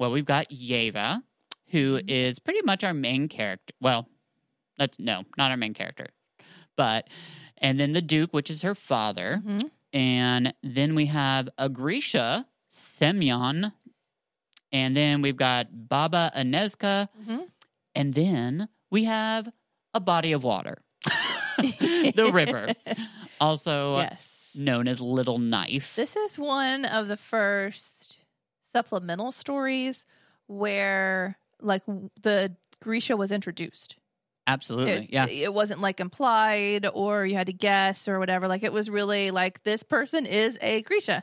[0.00, 1.22] well, we've got Yeva,
[1.70, 2.44] who Mhm.
[2.44, 3.74] pretty much our main character.
[3.80, 4.08] Well,
[4.76, 6.08] that's no, not our main character.
[6.76, 7.08] But
[7.58, 9.70] and then the Duke, which is her father, Mhm.
[9.92, 13.72] and then we have Agrisha, Semyon,
[14.70, 17.48] and then we've got Baba Anezka, Mhm.
[17.94, 19.50] and then we have
[19.94, 20.82] a body of water.
[21.58, 22.74] the river,
[23.40, 24.50] also yes.
[24.54, 25.96] known as Little Knife.
[25.96, 28.20] This is one of the first
[28.62, 30.06] supplemental stories
[30.46, 33.96] where like the Grisha was introduced.
[34.46, 34.92] Absolutely.
[35.04, 35.26] It, yeah.
[35.26, 38.48] it wasn't like implied or you had to guess or whatever.
[38.48, 41.22] Like it was really like this person is a Grisha.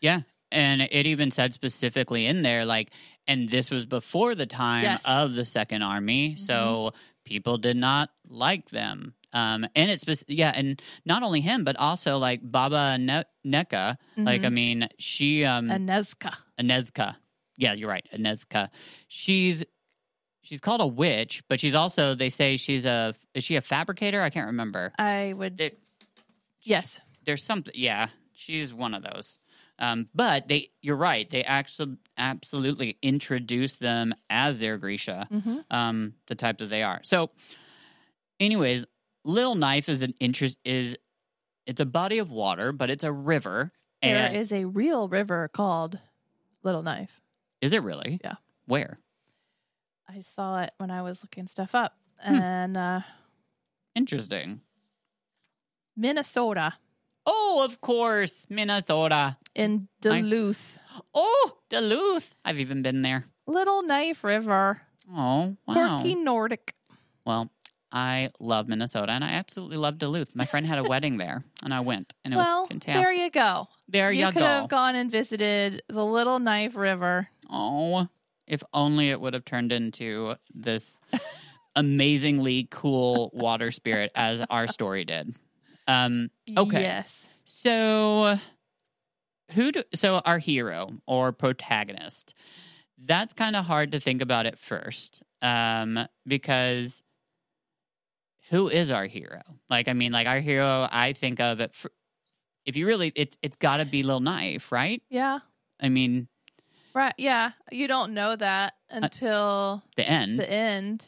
[0.00, 0.20] Yeah.
[0.52, 2.90] And it even said specifically in there, like,
[3.26, 5.02] and this was before the time Yes.
[5.06, 6.36] of the Second Army.
[6.36, 6.92] So
[7.24, 9.14] people did not like them.
[9.34, 13.96] Um, and it's, yeah, and not only him, but also like Baba ne- Neka.
[14.16, 14.52] Like, I Mhm.
[14.52, 16.34] mean, she, um, a Nezka.
[16.58, 17.16] Anezka.
[17.58, 18.06] Yeah, you're right.
[18.16, 18.70] Anezka.
[19.08, 19.64] She's,
[20.40, 24.22] she's called a witch, but she's also, they say she's a, is she a fabricator?
[24.22, 24.92] I can't remember.
[24.98, 25.78] I would It-
[26.62, 27.00] yes.
[27.26, 29.36] there's something yeah she's one of those
[29.80, 36.14] um, but they you're right they actually absolutely introduce them as their grisha hmm um,
[36.28, 37.30] the type that they are so
[38.40, 38.84] anyways
[39.24, 40.96] little knife is an interest is
[41.66, 45.48] it's a body of water but it's a river There and is a real river
[45.48, 45.98] called
[46.64, 47.20] Little Knife.
[47.60, 48.34] Is it really Yeah.
[48.66, 48.98] where
[50.08, 51.94] I saw it when I was looking stuff up.
[52.20, 52.34] Hmm.
[52.34, 53.00] And uh
[53.94, 54.60] interesting
[55.96, 56.74] Minnesota
[57.26, 60.78] oh of course minnesota in I- Duluth.
[61.14, 64.82] oh duluth i've even been there Little Knife River.
[65.10, 66.74] oh wow Corky Nordic.
[67.24, 67.50] Well,
[67.90, 70.36] I love Minnesota and I absolutely love Duluth.
[70.36, 73.02] My friend had a wedding there and I went and it well, was fantastic.
[73.02, 73.68] there you go.
[73.88, 74.26] There you go.
[74.26, 74.46] you, could go.
[74.46, 77.28] have gone and visited the Little Knife River.
[77.50, 78.08] Oh,
[78.46, 80.96] if only it would have turned into this
[81.76, 85.34] amazingly cool water spirit as our story did.
[85.86, 86.82] Um, Okay.
[86.82, 87.28] Yes.
[87.44, 88.38] so
[89.52, 92.34] who do, so our hero or protagonist
[93.06, 97.00] that's kind of hard to think about at first um because
[98.50, 101.88] who is our hero like i mean like our hero i think of it fr-
[102.66, 105.38] if you really it's it's got to be Lil Knife, right Yeah.
[105.80, 106.28] i mean
[106.98, 107.14] Right.
[107.16, 107.52] Yeah.
[107.70, 111.06] You don't know that until the end the end.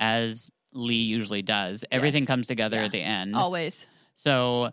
[0.00, 2.28] as Leigh usually does everything Yes.
[2.28, 2.84] comes together Yeah.
[2.86, 3.86] at the end Always.
[4.16, 4.70] So,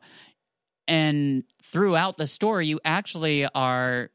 [0.88, 4.12] and throughout the story, you actually are.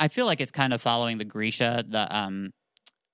[0.00, 2.52] I feel like it's kind of following the Grisha, the um,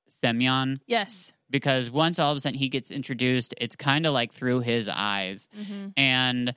[0.08, 1.32] Semyon, Yes.
[1.50, 4.88] because once all of a sudden he gets introduced, it's kind of like through his
[4.88, 6.54] eyes, hmm and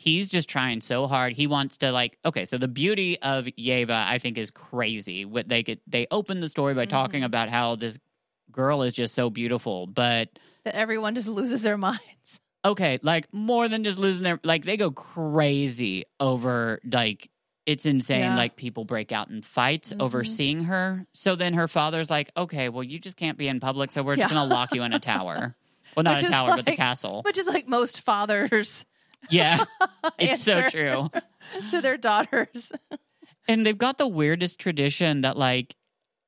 [0.00, 1.32] he's just trying so hard.
[1.32, 2.18] He wants to like.
[2.24, 5.24] Okay, so the beauty of Yeva, I think, is crazy.
[5.24, 7.26] What they get, they open the story by talking Mhm.
[7.26, 7.98] about how this
[8.52, 10.28] girl is just so beautiful, but
[10.64, 12.40] That everyone just loses their minds.
[12.64, 17.28] okay, like more than just losing their like they go crazy over like
[17.66, 18.20] it's insane.
[18.20, 18.36] Yeah.
[18.36, 20.26] Like people break out in fights over Mhm.
[20.28, 21.06] seeing her.
[21.12, 24.16] So then her father's like, okay, well you just can't be in public, so we're
[24.16, 24.34] just Yeah.
[24.38, 25.54] gonna lock you in a tower.
[25.96, 27.22] Well, not Which a tower, but the castle.
[27.24, 28.86] Which is like most fathers
[29.30, 29.64] Yeah,
[30.18, 31.10] it's so true.
[31.70, 32.72] to their daughters.
[33.50, 35.74] And they've got the weirdest tradition that like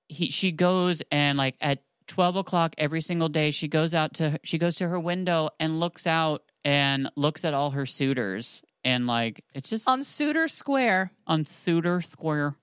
[0.09, 4.41] he she goes and like at twelve o'clock every single day she goes out to
[4.43, 9.07] she goes to her window and looks out and looks at all her suitors and
[9.07, 11.13] like it's just On Suitor Square.
[11.27, 12.57] on Suitor Square.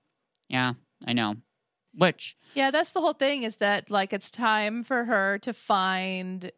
[0.48, 0.72] Yeah,
[1.06, 1.36] I know.
[1.94, 6.50] Which Yeah, that's the whole thing is that like it's time for her to find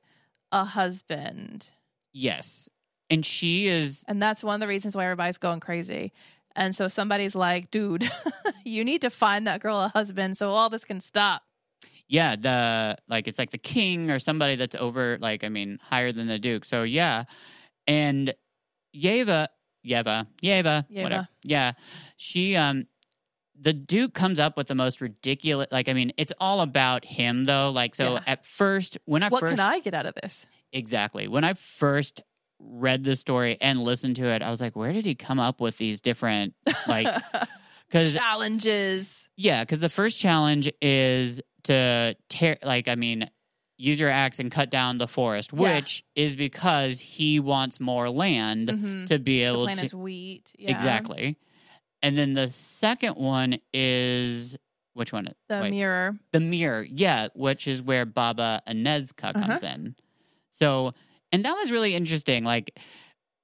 [0.50, 1.68] a husband.
[2.14, 2.66] yes,
[3.10, 6.12] and she is And that's one of the reasons why everybody's going crazy.
[6.56, 8.10] And so somebody's like, dude,
[8.64, 11.42] you need to find that girl a husband so all this can stop.
[12.08, 16.12] yeah the like it's like the king or somebody that's over like I mean higher
[16.12, 16.64] than the duke.
[16.64, 17.24] So yeah,
[17.86, 18.34] and
[18.96, 19.46] Yeva
[19.86, 21.02] Yeva Yeva Yeva.
[21.02, 21.72] whatever yeah
[22.16, 22.86] she um
[23.58, 27.44] the duke comes up with the most ridiculous like I mean it's all about him
[27.44, 28.20] though like so Yeah.
[28.26, 30.46] at first when I what first can I get out of this?
[30.72, 31.28] Exactly.
[31.28, 32.20] When I first
[32.60, 35.60] read the story and listened to it, I was like, where did he come up
[35.60, 36.54] with these different
[36.86, 37.06] like
[37.90, 39.28] cuz challenges.
[39.36, 43.28] yeah, cuz the first challenge is to tear like I mean
[43.76, 45.74] use your axe and cut down the forest, Yeah.
[45.76, 49.06] which is because he wants more land Mhm.
[49.06, 50.52] to be able To plant to his wheat.
[50.58, 50.70] Yeah.
[50.70, 51.38] Exactly.
[52.02, 54.58] And then the second one is
[54.92, 55.28] which one?
[55.48, 55.70] The Wait.
[55.70, 56.18] mirror.
[56.32, 59.46] The mirror, yeah, which is where Baba Anezka Uh-huh.
[59.48, 59.94] comes in.
[60.52, 60.92] So,
[61.32, 62.44] and that was really interesting.
[62.44, 62.78] Like,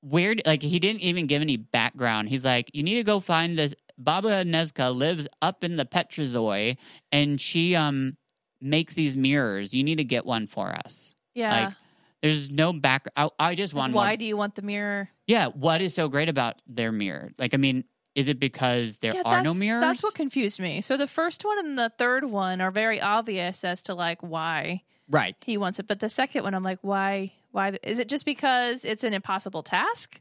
[0.03, 2.29] weird, like he didn't even give any background.
[2.29, 3.75] He's like, you need to go find this.
[3.99, 6.77] Baba Nezka lives up in the Petrazoi,
[7.11, 8.17] and she um
[8.61, 9.75] makes these mirrors.
[9.75, 11.13] You need to get one for us.
[11.35, 11.67] Yeah.
[11.67, 11.75] Like,
[12.23, 13.07] there's no back.
[13.17, 14.17] I, I just want Why more.
[14.17, 15.11] do you want the mirror?
[15.27, 17.31] Yeah, what is so great about their mirror?
[17.39, 19.83] Like, I mean, is it because there yeah, are no mirrors?
[19.83, 20.81] That's what confused me.
[20.81, 24.83] So the first one and the third one are very obvious as to like why
[25.09, 25.37] right.
[25.45, 27.33] he wants it, but the second one, I'm like, why?
[27.57, 30.21] Why is it just because it's an impossible task?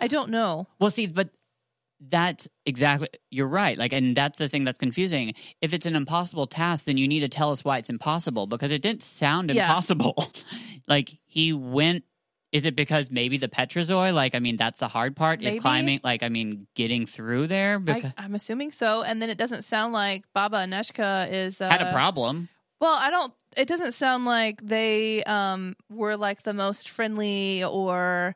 [0.00, 0.66] I don't know.
[0.80, 1.28] Well, see, but
[2.00, 3.78] that's exactly you're right.
[3.78, 5.34] Like, and that's the thing that's confusing.
[5.62, 8.72] If it's an impossible task, then you need to tell us why it's impossible because
[8.72, 9.62] it didn't sound Yeah.
[9.62, 10.32] impossible.
[10.88, 12.02] like he went.
[12.50, 14.12] Is it because maybe the Petrazoi?
[14.12, 15.56] Like, I mean, that's the hard part Maybe.
[15.56, 16.00] is climbing.
[16.02, 19.02] Like, I mean, getting through there because I, I'm assuming so.
[19.02, 22.48] And then it doesn't sound like Baba Aneshka is uh, had a problem.
[22.80, 23.32] Well, I don't.
[23.56, 28.34] It doesn't sound like they um, were like the most friendly or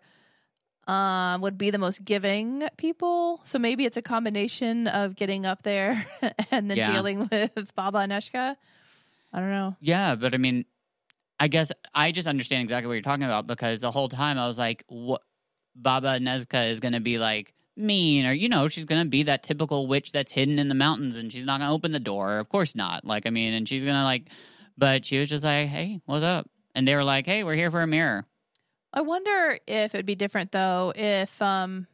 [0.87, 3.41] um, would be the most giving people.
[3.45, 6.07] So maybe it's a combination of getting up there
[6.51, 6.93] and then Yeah.
[6.93, 8.57] dealing with Baba Aneshka.
[9.33, 9.77] I don't know.
[9.81, 10.65] Yeah, but I mean,
[11.39, 14.47] I guess I just understand exactly what you're talking about because the whole time I
[14.47, 15.23] was like, what
[15.77, 19.43] Baba Nezka is going to be like mean or you know, she's to be that
[19.43, 22.39] typical witch that's hidden in the mountains and she's not to open the door.
[22.39, 23.05] Of course not.
[23.05, 24.29] Like I mean, and she's to like
[24.77, 27.71] but she was just like, "Hey, what's up?" And they were like, "Hey, we're here
[27.71, 28.27] for a mirror."
[28.93, 31.87] I wonder if it'd be different though if um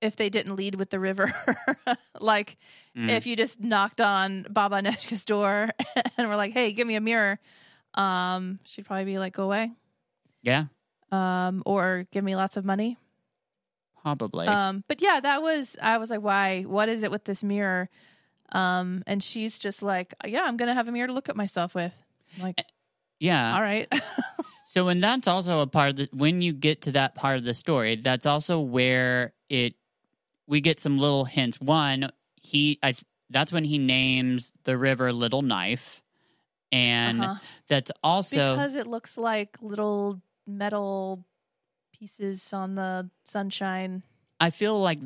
[0.00, 1.32] if they didn't lead with the river,
[2.20, 2.56] like
[2.96, 3.10] Mm.
[3.10, 5.68] if you just knocked on Baba Aneshka's door
[6.16, 7.38] and were like, "Hey, give me a mirror,"
[7.94, 9.70] um, she'd probably be like, "Go away."
[10.42, 10.64] yeah,
[11.12, 12.96] um, or give me lots of money.
[14.02, 14.46] Probably.
[14.46, 16.62] Um, but yeah, that was I was like, why?
[16.62, 17.88] What is it with this mirror?
[18.52, 21.74] Um, and she's just like, yeah, I'm gonna have a mirror to look at myself
[21.74, 21.92] with.
[22.36, 22.64] I'm like,
[23.20, 23.54] yeah.
[23.54, 23.92] all right,
[24.66, 27.44] So, and that's also a part of the when you get to that part of
[27.44, 29.74] the story, that's also where it
[30.46, 31.60] we get some little hints.
[31.60, 32.94] One, he I
[33.30, 36.02] that's when he names the river Little Knife,
[36.72, 37.34] and Uh-huh.
[37.68, 41.24] that's also because it looks like little metal
[41.98, 44.02] pieces on the sunshine.
[44.40, 44.98] I feel like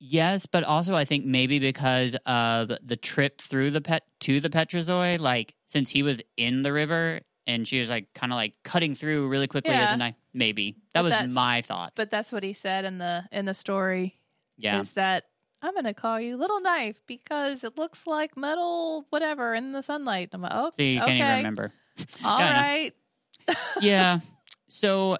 [0.00, 4.50] yes, but also I think maybe because of the trip through the pet to the
[4.50, 8.54] Petrazoi, like since he was in the river and she was like kind of like
[8.64, 9.94] cutting through really quickly as Yeah.
[9.94, 10.16] a knife.
[10.34, 11.92] Maybe that But was my thought.
[11.96, 14.18] But that's what he said in the in the story.
[14.56, 15.24] yeah, Is that
[15.62, 20.28] I'm gonna call you Little Knife because it looks like metal, whatever, in the sunlight.
[20.32, 21.72] I'm like, oh, so you okay, can't even remember.
[22.24, 22.92] all I
[23.48, 23.56] right.
[23.80, 24.20] yeah.
[24.68, 25.16] So,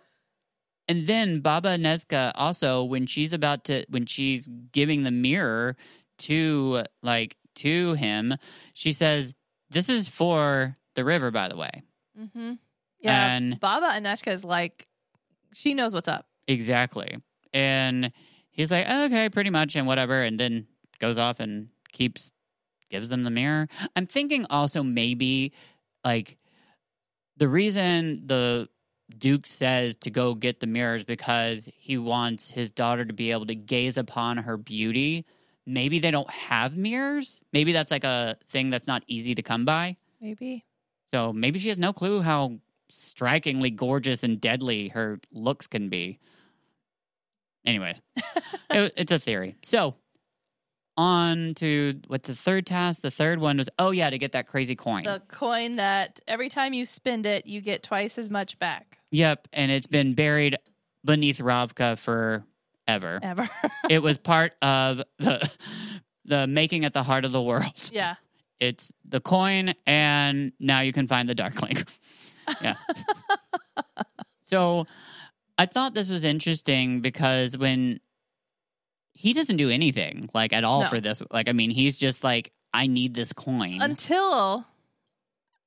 [0.88, 5.76] and then Baba Nezka also, when she's about to, when she's giving the mirror
[6.20, 8.34] to, like, to him,
[8.74, 9.34] she says,
[9.70, 11.82] This is for the river, by the way.
[12.18, 12.54] Mm-hmm.
[13.00, 14.88] Yeah, And Baba Aneshka is like,
[15.54, 16.26] she knows what's up.
[16.46, 17.18] exactly.
[17.52, 18.12] And
[18.50, 20.22] he's like, Okay, pretty much, and whatever.
[20.22, 20.66] And then
[20.98, 22.30] goes off and keeps,
[22.90, 23.68] gives them the mirror.
[23.94, 25.52] I'm thinking also maybe,
[26.04, 26.38] like,
[27.36, 28.68] the reason the
[29.16, 33.46] Duke says to go get the mirrors because he wants his daughter to be able
[33.46, 35.24] to gaze upon her beauty.
[35.66, 37.40] Maybe they don't have mirrors.
[37.52, 39.96] Maybe that's like a thing that's not easy to come by.
[40.20, 40.64] Maybe.
[41.12, 42.58] So maybe she has no clue how
[42.90, 46.18] strikingly gorgeous and deadly her looks can be.
[47.64, 47.98] Anyway,
[48.70, 49.56] it, it's a theory.
[49.62, 49.94] So
[50.98, 53.02] on to what's the third task?
[53.02, 55.04] The third one was oh yeah to get that crazy coin.
[55.04, 58.98] The coin that every time you spend it, you get twice as much back.
[59.12, 60.56] Yep, and it's been buried
[61.04, 63.20] beneath Ravka forever.
[63.22, 63.48] Ever.
[63.88, 65.48] it was part of the
[66.24, 67.72] the making at the heart of the world.
[67.90, 68.16] yeah.
[68.60, 71.76] It's the coin, and now you can find the Darkling.
[72.60, 72.74] yeah.
[74.42, 74.84] so,
[75.56, 78.00] I thought this was interesting because when
[79.18, 80.86] he doesn't do anything like at all No.
[80.88, 83.80] for this, like I mean, he's just like, I need this coin.
[83.82, 84.64] Until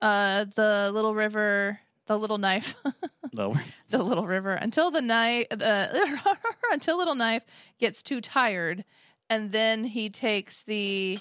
[0.01, 2.75] uh the little river, the little knife,
[3.33, 3.61] Lower.
[3.89, 6.19] the little river, until the knife, the
[6.71, 7.43] until little knife
[7.79, 8.85] gets too tired,
[9.29, 11.19] and then he takes the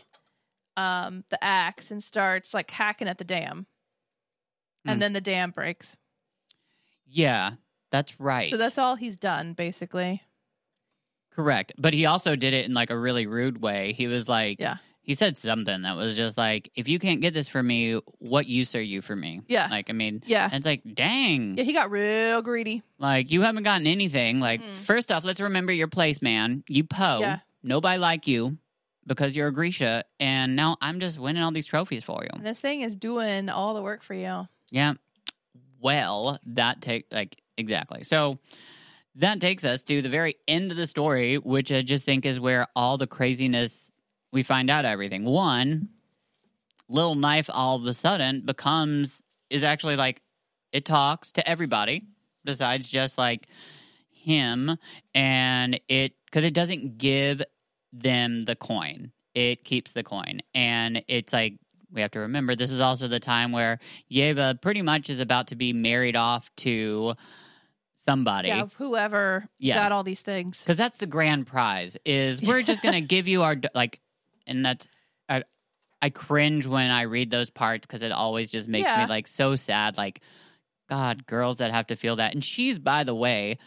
[0.77, 3.67] um the axe and starts like hacking at the dam,
[4.87, 5.01] and Hmm.
[5.01, 5.97] then the dam breaks.
[7.07, 7.55] Yeah,
[7.91, 8.51] that's right.
[8.51, 10.23] So that's all he's done basically.
[11.35, 11.73] Correct.
[11.79, 13.93] But he also did it in like a really rude way.
[13.93, 14.77] He was like, Yeah.
[15.03, 18.47] he said something that was just like, if you can't get this for me, what
[18.47, 19.41] use are you for me?
[19.49, 19.69] Yeah.
[19.71, 20.45] Like, I mean, Yeah.
[20.45, 21.57] and it's like, dang.
[21.57, 22.83] Yeah, he got real greedy.
[22.99, 24.41] Like, you haven't gotten anything.
[24.41, 24.77] Like, Mm-mm.
[24.79, 26.65] first off, let's remember your place, man.
[26.69, 27.21] You Poe.
[27.21, 27.39] Yeah.
[27.63, 28.59] Nobody like you
[29.07, 30.05] because you're a Grisha.
[30.19, 32.31] And now I'm just winning all these trophies for you.
[32.35, 34.47] And this thing is doing all the work for you.
[34.71, 34.95] Yeah.
[35.81, 38.05] Well, that take like exactly.
[38.05, 38.39] So
[39.17, 42.39] that takes us to the very end of the story, which I just think is
[42.39, 43.91] where all the craziness
[44.33, 45.25] we find out everything.
[45.25, 45.89] One,
[46.89, 50.23] Little Knife all of a sudden becomes is actually like
[50.73, 52.05] it talks to everybody
[52.45, 53.49] besides just like
[54.11, 54.77] him
[55.15, 57.43] and it because it doesn't give
[57.93, 61.55] them the coin it keeps the coin and it's like
[61.93, 63.79] we have to remember this is also the time where
[64.11, 67.15] Yeva pretty much is about to be married off to
[68.05, 69.75] somebody Yeah, whoever Yeah.
[69.75, 70.59] got all these things.
[70.59, 74.01] because that's the grand prize is we're just gonna give you our like
[74.47, 74.89] and that's
[75.29, 75.45] I,
[76.03, 78.99] I cringe when i read those parts because it always just makes Yeah.
[79.03, 80.21] me like so sad like
[80.89, 83.59] god girls that have to feel that and she's by the way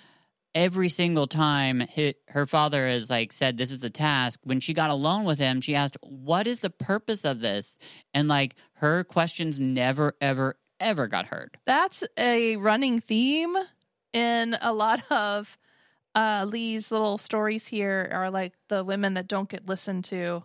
[0.55, 1.87] every single time
[2.29, 5.61] her father has like said this is the task when she got alone with him
[5.61, 7.77] she asked what is the purpose of this
[8.13, 13.55] and like her questions never ever ever got heard That's a running theme
[14.13, 15.57] in a lot of
[16.15, 20.43] uh, Leigh's little stories here are like the women that don't get listened to.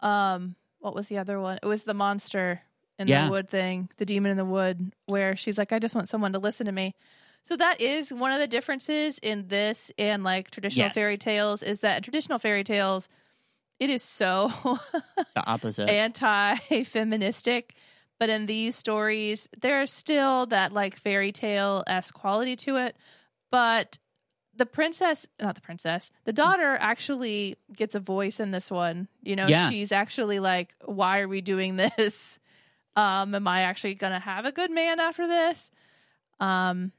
[0.00, 1.58] Um, what was the other one?
[1.62, 2.62] It was the monster
[2.98, 3.24] in Yeah.
[3.26, 6.32] the wood thing, the demon in the wood, where she's like, I just want someone
[6.34, 6.94] to listen to me.
[7.44, 10.94] So that is one of the differences in this and like traditional Yes.
[10.94, 13.08] fairy tales is that traditional fairy tales,
[13.80, 14.52] it is so
[15.34, 15.88] the opposite
[16.70, 17.74] anti-feministic
[18.18, 22.96] but in these stories there's still that like fairy tale esque quality to it.
[23.50, 23.98] But
[24.54, 29.08] the princess not the princess the daughter actually gets a voice in this one.
[29.22, 29.70] You know Yeah.
[29.70, 32.38] she's actually like why are we doing this?
[32.96, 35.70] Um am i actually gonna have a good man after this?
[36.40, 36.92] Um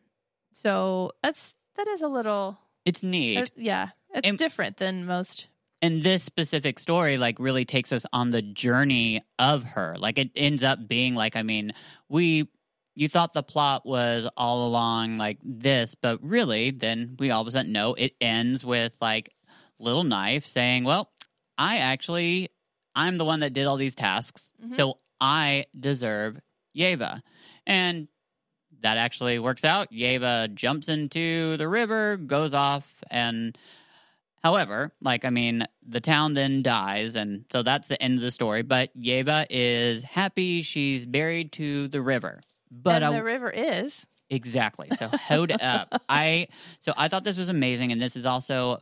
[0.54, 3.38] so that's that is a little it's neat.
[3.38, 5.48] Uh, yeah it's And- different than most
[5.84, 9.96] and this specific story like really takes us on the journey of her.
[10.00, 11.74] Like it ends up being like i mean
[12.10, 12.50] we
[12.96, 17.48] you thought the plot was all along like this but really then we all of
[17.48, 19.32] a sudden know it ends with like
[19.80, 21.12] little knife saying well
[21.58, 22.50] i actually
[22.96, 24.72] i'm the one that did all these tasks Mhm.
[24.72, 26.40] so i deserve
[26.78, 27.22] yeva.
[27.68, 28.08] And
[28.82, 29.90] that actually works out.
[29.94, 33.58] Yeva jumps into the river goes off and
[34.44, 38.32] However, like I mean, the town then dies, and so that's the end of the
[38.32, 38.62] story.
[38.62, 42.42] But Yeva is happy; she's buried to the river.
[42.70, 46.02] But and I, the river is exactly, so hold up.
[46.10, 46.48] I
[46.82, 48.82] so I thought this was amazing, and this is also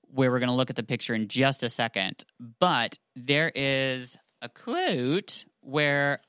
[0.00, 2.24] where we're going to look at the picture in just a second.
[2.58, 6.20] But there is a quote where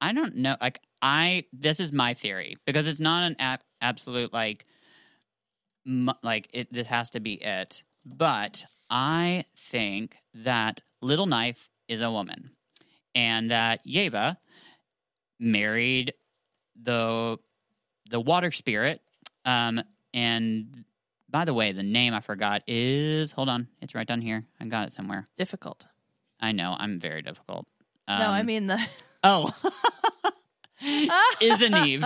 [0.00, 4.32] I don't know, like I this is my theory because it's not an ab- absolute
[4.32, 4.66] like
[5.84, 12.00] mu- like it this has to be it but i think that little knife is
[12.02, 12.50] a woman
[13.14, 14.36] and that yeva
[15.38, 16.12] married
[16.80, 17.36] the
[18.10, 19.00] the water spirit
[19.44, 20.84] um and
[21.30, 24.44] by the way the name i forgot is hold on it's right down here.
[24.60, 25.26] I got it somewhere.
[25.36, 25.86] Difficult.
[26.40, 27.66] i know i'm very difficult.
[28.06, 28.78] Um, no, I mean the
[29.24, 29.50] oh.
[31.40, 32.04] Is an eve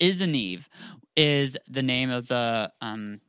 [0.00, 0.64] Isaneve
[1.16, 3.20] is the name of the um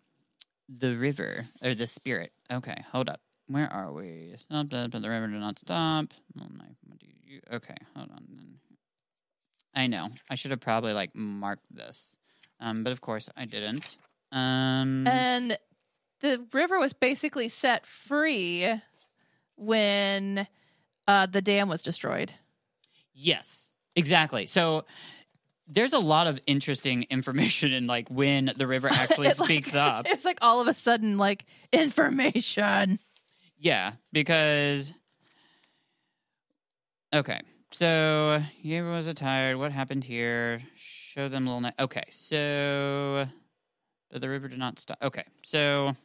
[0.79, 2.31] the river or the spirit.
[2.51, 3.19] Okay, hold up.
[3.47, 4.35] Where are we?
[4.39, 6.07] Stop up, but the river did not stop.
[6.35, 6.45] My,
[6.85, 8.25] what do you- Okay, hold on.
[8.29, 8.59] then.
[9.75, 10.09] I know.
[10.29, 12.15] I should have probably like marked this,
[12.59, 13.95] um, but of course I didn't.
[14.31, 15.57] Um, and
[16.21, 18.79] the river was basically set free
[19.55, 20.47] when
[21.07, 22.33] uh, the dam was destroyed.
[23.13, 24.45] yes, exactly.
[24.47, 24.85] So.
[25.67, 29.75] There's a lot of interesting information in like when the river actually It's like- speaks
[29.75, 30.05] up.
[30.07, 32.99] It's like all of a sudden like information.
[33.57, 34.91] Yeah, because
[37.13, 37.39] okay,
[37.71, 39.57] so Yeva was tired.
[39.57, 40.61] What happened here?
[40.75, 41.61] Show them a little.
[41.61, 43.27] Ni- okay, so
[44.11, 44.97] but the river did not stop.
[45.01, 45.95] Okay, so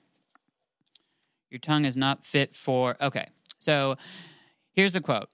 [1.50, 2.96] your tongue is not fit for.
[3.00, 3.26] Okay,
[3.58, 3.96] so
[4.72, 5.28] here's the quote.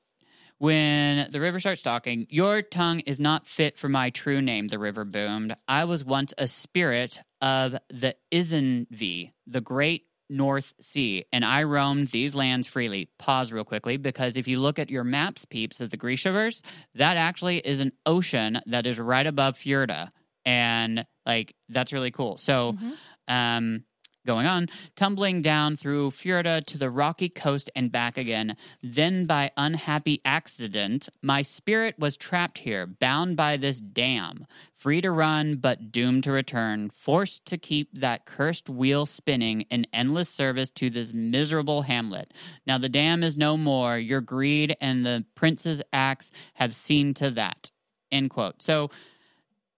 [0.64, 4.78] When the river starts talking, your tongue is not fit for my true name, the
[4.78, 5.54] river boomed.
[5.68, 12.12] I was once a spirit of the Isenvi, the great North Sea, and I roamed
[12.12, 13.10] these lands freely.
[13.18, 16.62] Pause real quickly, because if you look at your maps, peeps, of the Grishaverse,
[16.94, 20.12] that actually is an ocean that is right above Fjorda.
[20.46, 22.38] And like that's really cool.
[22.38, 22.96] So Mhm.
[23.28, 23.84] um
[24.26, 28.56] going on, tumbling down through Fjorda to the rocky coast and back again.
[28.82, 34.46] Then, by unhappy accident, my spirit was trapped here, bound by this dam,
[34.76, 39.86] free to run but doomed to return, forced to keep that cursed wheel spinning in
[39.92, 42.32] endless service to this miserable hamlet.
[42.66, 43.98] Now the dam is no more.
[43.98, 47.70] Your greed and the prince's axe have seen to that.
[48.12, 48.62] End quote.
[48.62, 48.90] So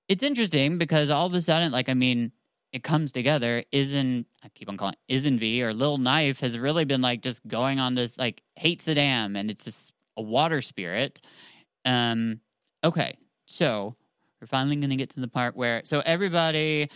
[0.08, 2.32] it's interesting because all of a sudden, like, I mean,
[2.76, 3.64] it comes together.
[3.72, 7.44] Isn't I keep on calling Isn't V or Little Knife has really been like just
[7.48, 11.22] going on this like hates the dam and it's just a water spirit.
[11.86, 12.40] Um,
[12.84, 13.16] okay,
[13.46, 13.96] so
[14.40, 16.90] we're finally to get to the part where so everybody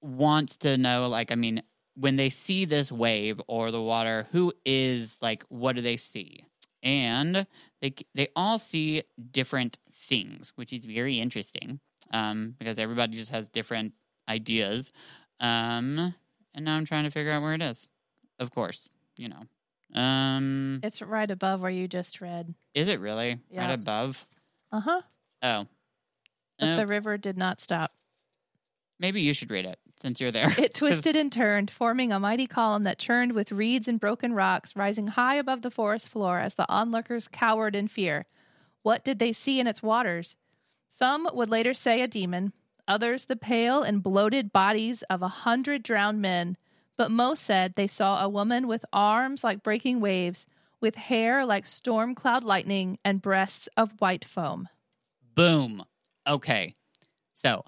[0.00, 1.62] wants to know like I mean
[1.96, 6.44] when they see this wave or the water, who is like what do they see?
[6.84, 7.44] And
[7.82, 9.02] they they all see
[9.32, 11.80] different things, which is very interesting
[12.12, 13.94] um, because everybody just has different
[14.30, 14.90] ideas.
[15.40, 16.14] Um,
[16.54, 17.86] and now I'm trying to figure out where it is.
[18.38, 20.00] Of course, you know.
[20.00, 22.54] Um, It's right above where you just read.
[22.74, 23.66] is it really Yeah.
[23.66, 24.24] right above?
[24.72, 25.02] Uh huh.
[25.42, 25.66] Oh,
[26.58, 27.92] But the river did not stop.
[28.98, 30.54] maybe you should read it since you're there.
[30.58, 34.76] It twisted and turned, forming a mighty column that churned with reeds and broken rocks,
[34.76, 38.26] rising high above the forest floor as the onlookers cowered in fear.
[38.82, 40.36] What did they see in its waters?
[40.88, 42.52] Some would later say a demon,
[42.90, 46.56] others the pale and bloated bodies of a hundred drowned men,
[46.98, 50.44] but most said they saw a woman with arms like breaking waves,
[50.80, 54.68] with hair like storm cloud lightning, and breasts of white foam.
[55.36, 55.84] Boom.
[56.26, 56.74] Okay.
[57.32, 57.64] So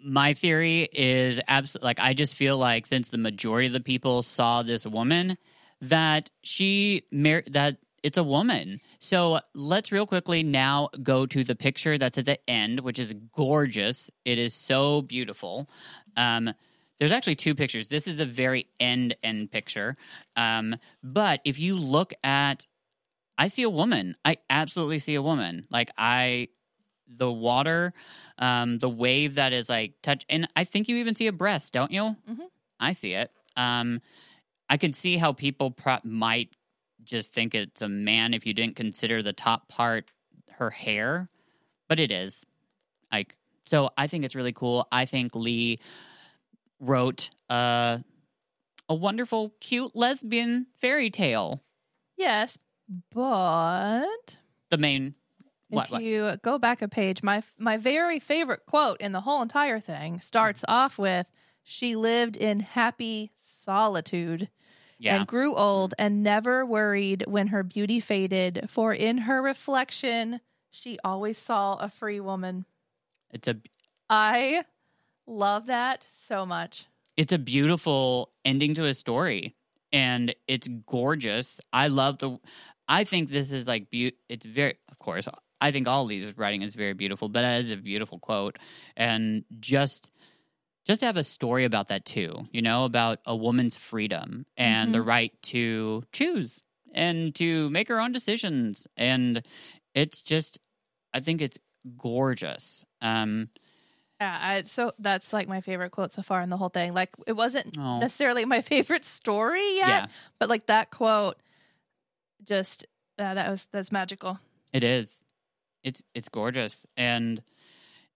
[0.00, 4.22] my theory is absolutely like I just feel like since the majority of the people
[4.24, 5.38] saw this woman
[5.80, 8.80] that she mar- that it's a woman.
[8.98, 13.14] So let's real quickly now go to the picture that's at the end, which is
[13.34, 14.10] gorgeous.
[14.24, 15.68] It is so beautiful.
[16.16, 16.52] Um,
[16.98, 17.88] there's actually two pictures.
[17.88, 19.96] This is the very end end picture.
[20.34, 22.66] Um, but if you look at
[23.38, 24.16] I see a woman.
[24.24, 25.66] I absolutely see a woman.
[25.70, 26.48] Like I
[27.08, 27.92] the water,
[28.38, 31.72] um, the wave that is like touch, and I think you even see a breast,
[31.72, 32.16] don't you?
[32.28, 32.48] Mhm.
[32.80, 33.30] I see it.
[33.56, 34.00] Um,
[34.68, 36.50] I could see how people pro- might
[37.06, 40.10] just think it's a man if you didn't consider the top part
[40.52, 41.28] her hair,
[41.88, 42.44] but it is.
[43.12, 44.86] Like, so I think it's really cool.
[44.92, 45.78] I think Leigh
[46.80, 47.98] wrote uh,
[48.88, 51.62] a wonderful, cute lesbian fairy tale.
[52.16, 52.58] Yes,
[53.12, 54.38] but
[54.70, 55.14] The main.
[55.68, 56.02] What, if what?
[56.02, 60.20] you go back a page, my my very favorite quote in the whole entire thing
[60.20, 61.26] starts off with
[61.64, 64.48] she lived in happy solitude
[64.98, 65.16] Yeah.
[65.16, 70.40] and grew old and never worried when her beauty faded, for in her reflection
[70.70, 72.64] she always saw a free woman.
[73.30, 73.56] It's a
[74.10, 74.64] I
[75.26, 76.86] love that so much.
[77.16, 79.54] it's a beautiful ending to a story
[79.92, 82.38] and it's gorgeous i love the
[82.88, 85.26] i think this is like be- it's very of course
[85.60, 88.58] i think all these writing is very beautiful but that is a beautiful quote
[88.96, 90.10] and just
[90.86, 94.94] just to have a story about that too you know about a woman's freedom and
[94.94, 96.60] the right to choose
[96.94, 99.42] and to make her own decisions and
[99.94, 100.58] it's just
[101.12, 101.58] i think it's
[101.98, 103.48] gorgeous um
[104.20, 106.94] Yeah, I, so that's like my favorite quote so far in the whole thing.
[106.94, 107.98] Like it wasn't Oh.
[108.00, 110.06] necessarily my favorite story yet, yeah
[110.38, 111.36] but like that quote
[112.44, 112.86] just
[113.18, 114.38] uh, that was that's magical.
[114.72, 115.20] It is.
[115.82, 116.84] It's it's gorgeous.
[116.96, 117.42] And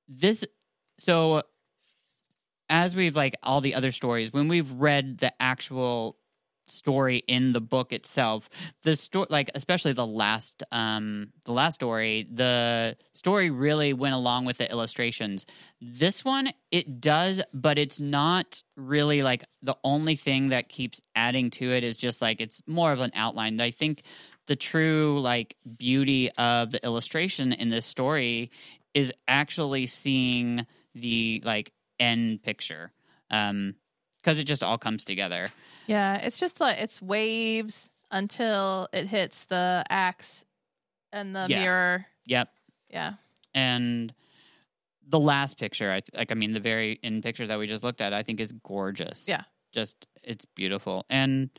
[0.08, 0.44] this
[0.98, 1.42] so
[2.70, 6.16] as we've like all the other stories, when we've read the actual
[6.68, 8.48] story in the book itself,
[8.84, 14.44] the story like especially the last um the last story, the story really went along
[14.44, 15.44] with the illustrations.
[15.80, 21.50] This one it does, but it's not really like the only thing that keeps adding
[21.50, 23.60] to it is just like it's more of an outline.
[23.60, 24.04] I think
[24.46, 28.52] the true like beauty of the illustration in this story
[28.94, 32.90] is actually seeing the like end picture
[33.30, 33.74] um
[34.22, 35.50] because it just all comes together
[35.86, 40.44] Yeah, it's just like it's waves until it hits the axe
[41.12, 41.60] and the Yeah.
[41.60, 42.06] mirror.
[42.24, 42.48] yep
[42.88, 43.14] Yeah.
[43.54, 44.12] and
[45.08, 48.00] the last picture i like i mean the very end picture that we just looked
[48.00, 49.42] at i think is gorgeous Yeah.
[49.72, 51.50] just it's beautiful and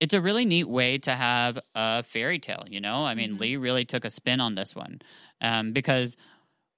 [0.00, 3.40] it's a really neat way to have a fairy tale you know i mean Mhm.
[3.40, 5.00] Leigh really took a spin on this one
[5.40, 6.16] um because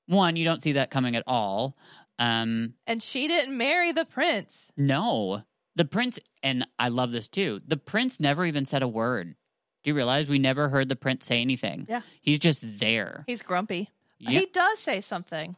[0.07, 1.76] one you don't see that coming at all
[2.19, 4.67] um And she didn't marry the prince.
[4.77, 5.43] No.
[5.77, 9.35] The prince, and I love this too, the prince never even said a word.
[9.83, 11.87] Do you realize we never heard the prince say anything?
[11.89, 12.03] Yeah.
[12.23, 13.25] He's just there.
[13.27, 13.91] He's grumpy.
[14.19, 14.41] Yeah.
[14.41, 15.57] He does say something.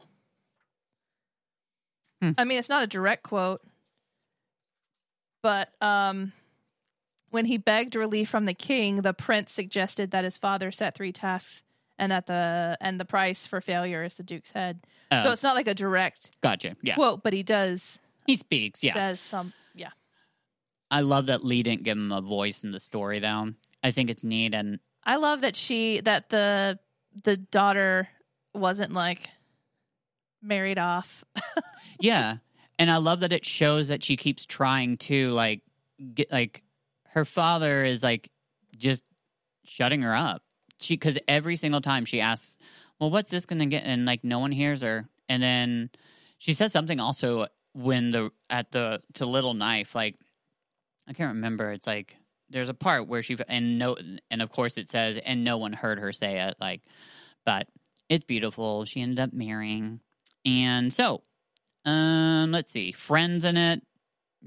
[2.21, 2.31] Hmm.
[2.37, 3.61] I mean, it's not a direct quote,
[5.43, 6.33] but um,
[7.29, 11.11] when he begged relief from the king, the prince suggested that his father set three
[11.11, 11.61] tasks,
[11.99, 14.85] and that the and the price for failure is the duke's head.
[15.11, 16.75] Oh, So it's not like a direct gotcha.
[16.81, 16.95] Yeah.
[16.95, 18.83] quote, but he does he speaks.
[18.83, 18.93] Yeah.
[18.93, 19.53] says some.
[19.73, 19.89] Yeah,
[20.91, 23.53] I love that Leigh didn't give him a voice in the story, though.
[23.83, 24.53] I think it's neat.
[24.53, 26.79] And I love that she that the
[27.23, 28.09] the daughter
[28.53, 29.29] wasn't like
[30.41, 31.23] married off.
[31.99, 32.37] yeah.
[32.77, 35.61] and I love that it shows that she keeps trying to like
[36.13, 36.63] get like
[37.09, 38.29] her father is like
[38.75, 39.03] just
[39.63, 40.43] shutting her up.
[40.79, 42.57] She because every single time she asks,
[42.99, 45.89] "Well, what's this going to get?" and like no one hears her, and then
[46.37, 50.15] she says something also when the at the to Little Knife like
[51.07, 51.71] I can't remember.
[51.71, 52.17] It's like
[52.49, 53.97] there's a part where she and no
[54.29, 56.81] and of course it says and no one heard her say it like,
[57.45, 57.67] but
[58.09, 58.85] it's beautiful.
[58.85, 59.99] She ended up marrying,
[60.45, 61.23] and so
[61.85, 63.81] um, let's see, friends in it.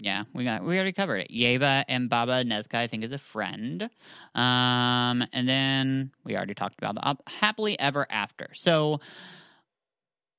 [0.02, 1.30] Yeah, we got we already covered it.
[1.30, 3.90] Yeva and Baba Nezka, I think, is a friend.
[4.34, 8.48] Um, and then we already talked about the up- happily ever after.
[8.54, 9.00] So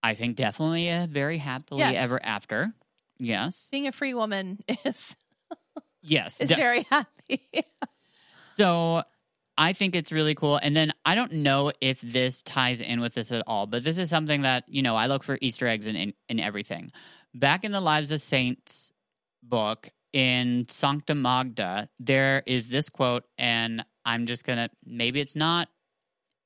[0.01, 1.95] I think definitely a very happily Yes.
[1.95, 2.73] ever after.
[3.19, 3.67] Yes.
[3.71, 5.15] Being a free woman is
[6.01, 6.41] Yes.
[6.41, 7.41] is de- very happy.
[8.57, 9.03] So
[9.57, 10.57] I think it's really cool.
[10.57, 13.97] And then I don't know if this ties in with this at all, but this
[13.97, 16.91] is something that, you know, I look for Easter eggs in, in, in everything.
[17.33, 18.91] Back in the Lives of Saints
[19.43, 25.69] book in Sancta Magda, there is this quote, and I'm just to, maybe it's not,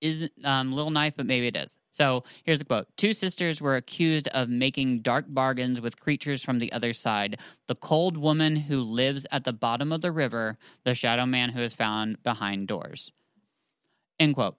[0.01, 1.77] isn't um, Little Knife, but maybe it is.
[1.91, 6.59] So here's the quote Two sisters were accused of making dark bargains with creatures from
[6.59, 10.93] the other side the cold woman who lives at the bottom of the river, the
[10.93, 13.11] shadow man who is found behind doors.
[14.19, 14.57] End quote.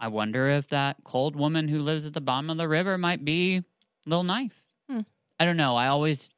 [0.00, 3.24] I wonder if that cold woman who lives at the bottom of the river might
[3.24, 3.62] be
[4.04, 4.64] Little Knife.
[4.90, 5.02] Hmm.
[5.38, 5.76] I don't know.
[5.76, 6.28] I always,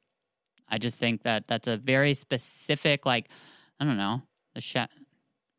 [0.75, 3.29] I just think that that's a very specific, like,
[3.79, 4.23] I don't know,
[4.57, 4.89] the sha-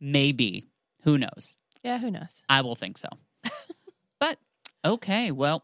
[0.01, 0.65] maybe.
[1.03, 1.53] Who knows?
[1.83, 2.43] yeah, who knows?
[2.49, 3.07] I will think so.
[4.19, 4.39] but
[4.83, 5.63] okay, well,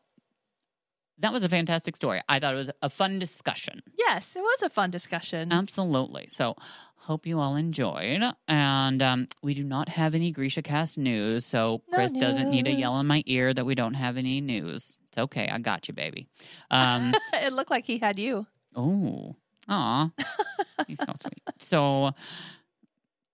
[1.17, 2.21] that was a fantastic story.
[2.29, 3.81] I thought it was a fun discussion.
[3.97, 5.51] Yes, it was a fun discussion.
[5.51, 6.29] Absolutely.
[6.31, 6.55] So,
[6.95, 8.21] hope you all enjoyed.
[8.47, 12.65] And um, we do not have any Grisha Cast news, so No Chris doesn't need
[12.65, 14.93] to yell in my ear that we don't have any news.
[15.09, 15.49] It's okay.
[15.49, 16.29] I got you, baby.
[16.69, 18.47] Um, it looked like he had you.
[18.77, 19.35] oh,
[19.71, 20.09] aw,
[20.87, 21.41] he's so sweet.
[21.59, 22.11] So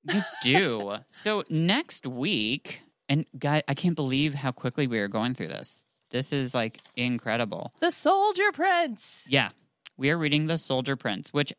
[0.04, 0.98] you do.
[1.12, 5.82] So next week, and guy, I can't believe how quickly we are going through this.
[6.12, 7.74] This is like incredible.
[7.82, 9.26] The Soldier Prince.
[9.28, 9.50] Yeah,
[9.98, 11.52] we are reading the Soldier Prince, which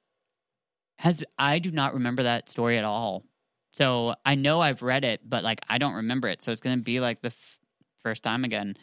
[0.98, 3.24] has I do not remember that story at all.
[3.72, 6.42] So I know I've read it, but like I don't remember it.
[6.42, 7.58] So it's going to be like the f-
[8.02, 8.76] first time again,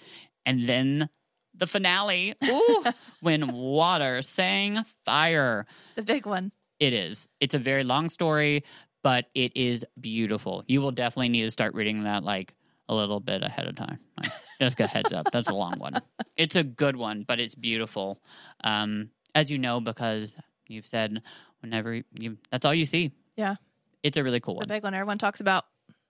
[0.46, 1.10] and then
[1.58, 2.34] the finale.
[2.43, 2.84] Ooh,
[3.22, 5.66] when water sang fire.
[5.95, 6.51] The big one.
[6.80, 7.30] It is.
[7.39, 8.64] It's a very long story,
[9.03, 10.64] but it is beautiful.
[10.68, 12.56] You will definitely need to start reading that like
[12.89, 13.99] a little bit ahead of time.
[14.22, 15.28] Like, just a heads up.
[15.32, 16.01] That's a long one.
[16.36, 18.22] It's a good one, but it's beautiful.
[18.64, 20.36] Um, as you know, because
[20.68, 21.22] you've said
[21.62, 23.12] whenever you that's all you see.
[23.36, 23.56] Yeah.
[24.03, 24.68] It's a really cool The one.
[24.68, 25.66] big one everyone talks about.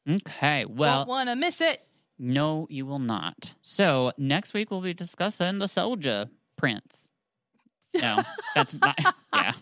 [0.09, 0.65] Okay.
[0.65, 1.81] Well, want to miss it.
[2.17, 3.53] No, you will not.
[3.61, 7.07] So next week we'll be discussing the soldier prince.
[7.93, 8.93] No, that's my
[9.33, 9.53] yeah.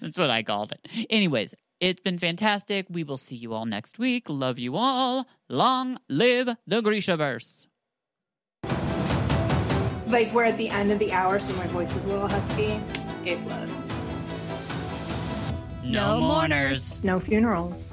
[0.00, 1.06] That's what I called it.
[1.10, 2.86] Anyways, it's been fantastic.
[2.88, 4.28] We will see you all next week.
[4.28, 5.26] Love you all.
[5.48, 7.66] Long live the Grishaverse.
[10.06, 12.80] Like we're at the end of the hour, so my voice is a little husky.
[13.24, 13.86] It was.
[15.84, 17.02] No mourners.
[17.02, 17.91] No funerals.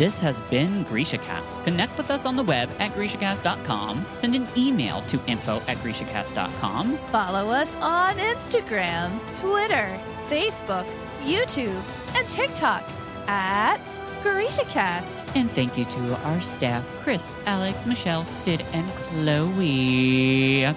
[0.00, 1.62] This has been GrishaCast.
[1.64, 4.06] Connect with us on the web at GrishaCast.com.
[4.14, 6.96] Send an email to info at GrishaCast.com.
[7.08, 10.90] Follow us on Instagram, Twitter, Facebook,
[11.22, 11.82] YouTube,
[12.16, 12.82] and TikTok
[13.26, 13.76] at
[14.22, 15.36] GrishaCast.
[15.36, 20.74] And thank you to our staff, Chris, Alex, Michelle, Sid, and Chloe.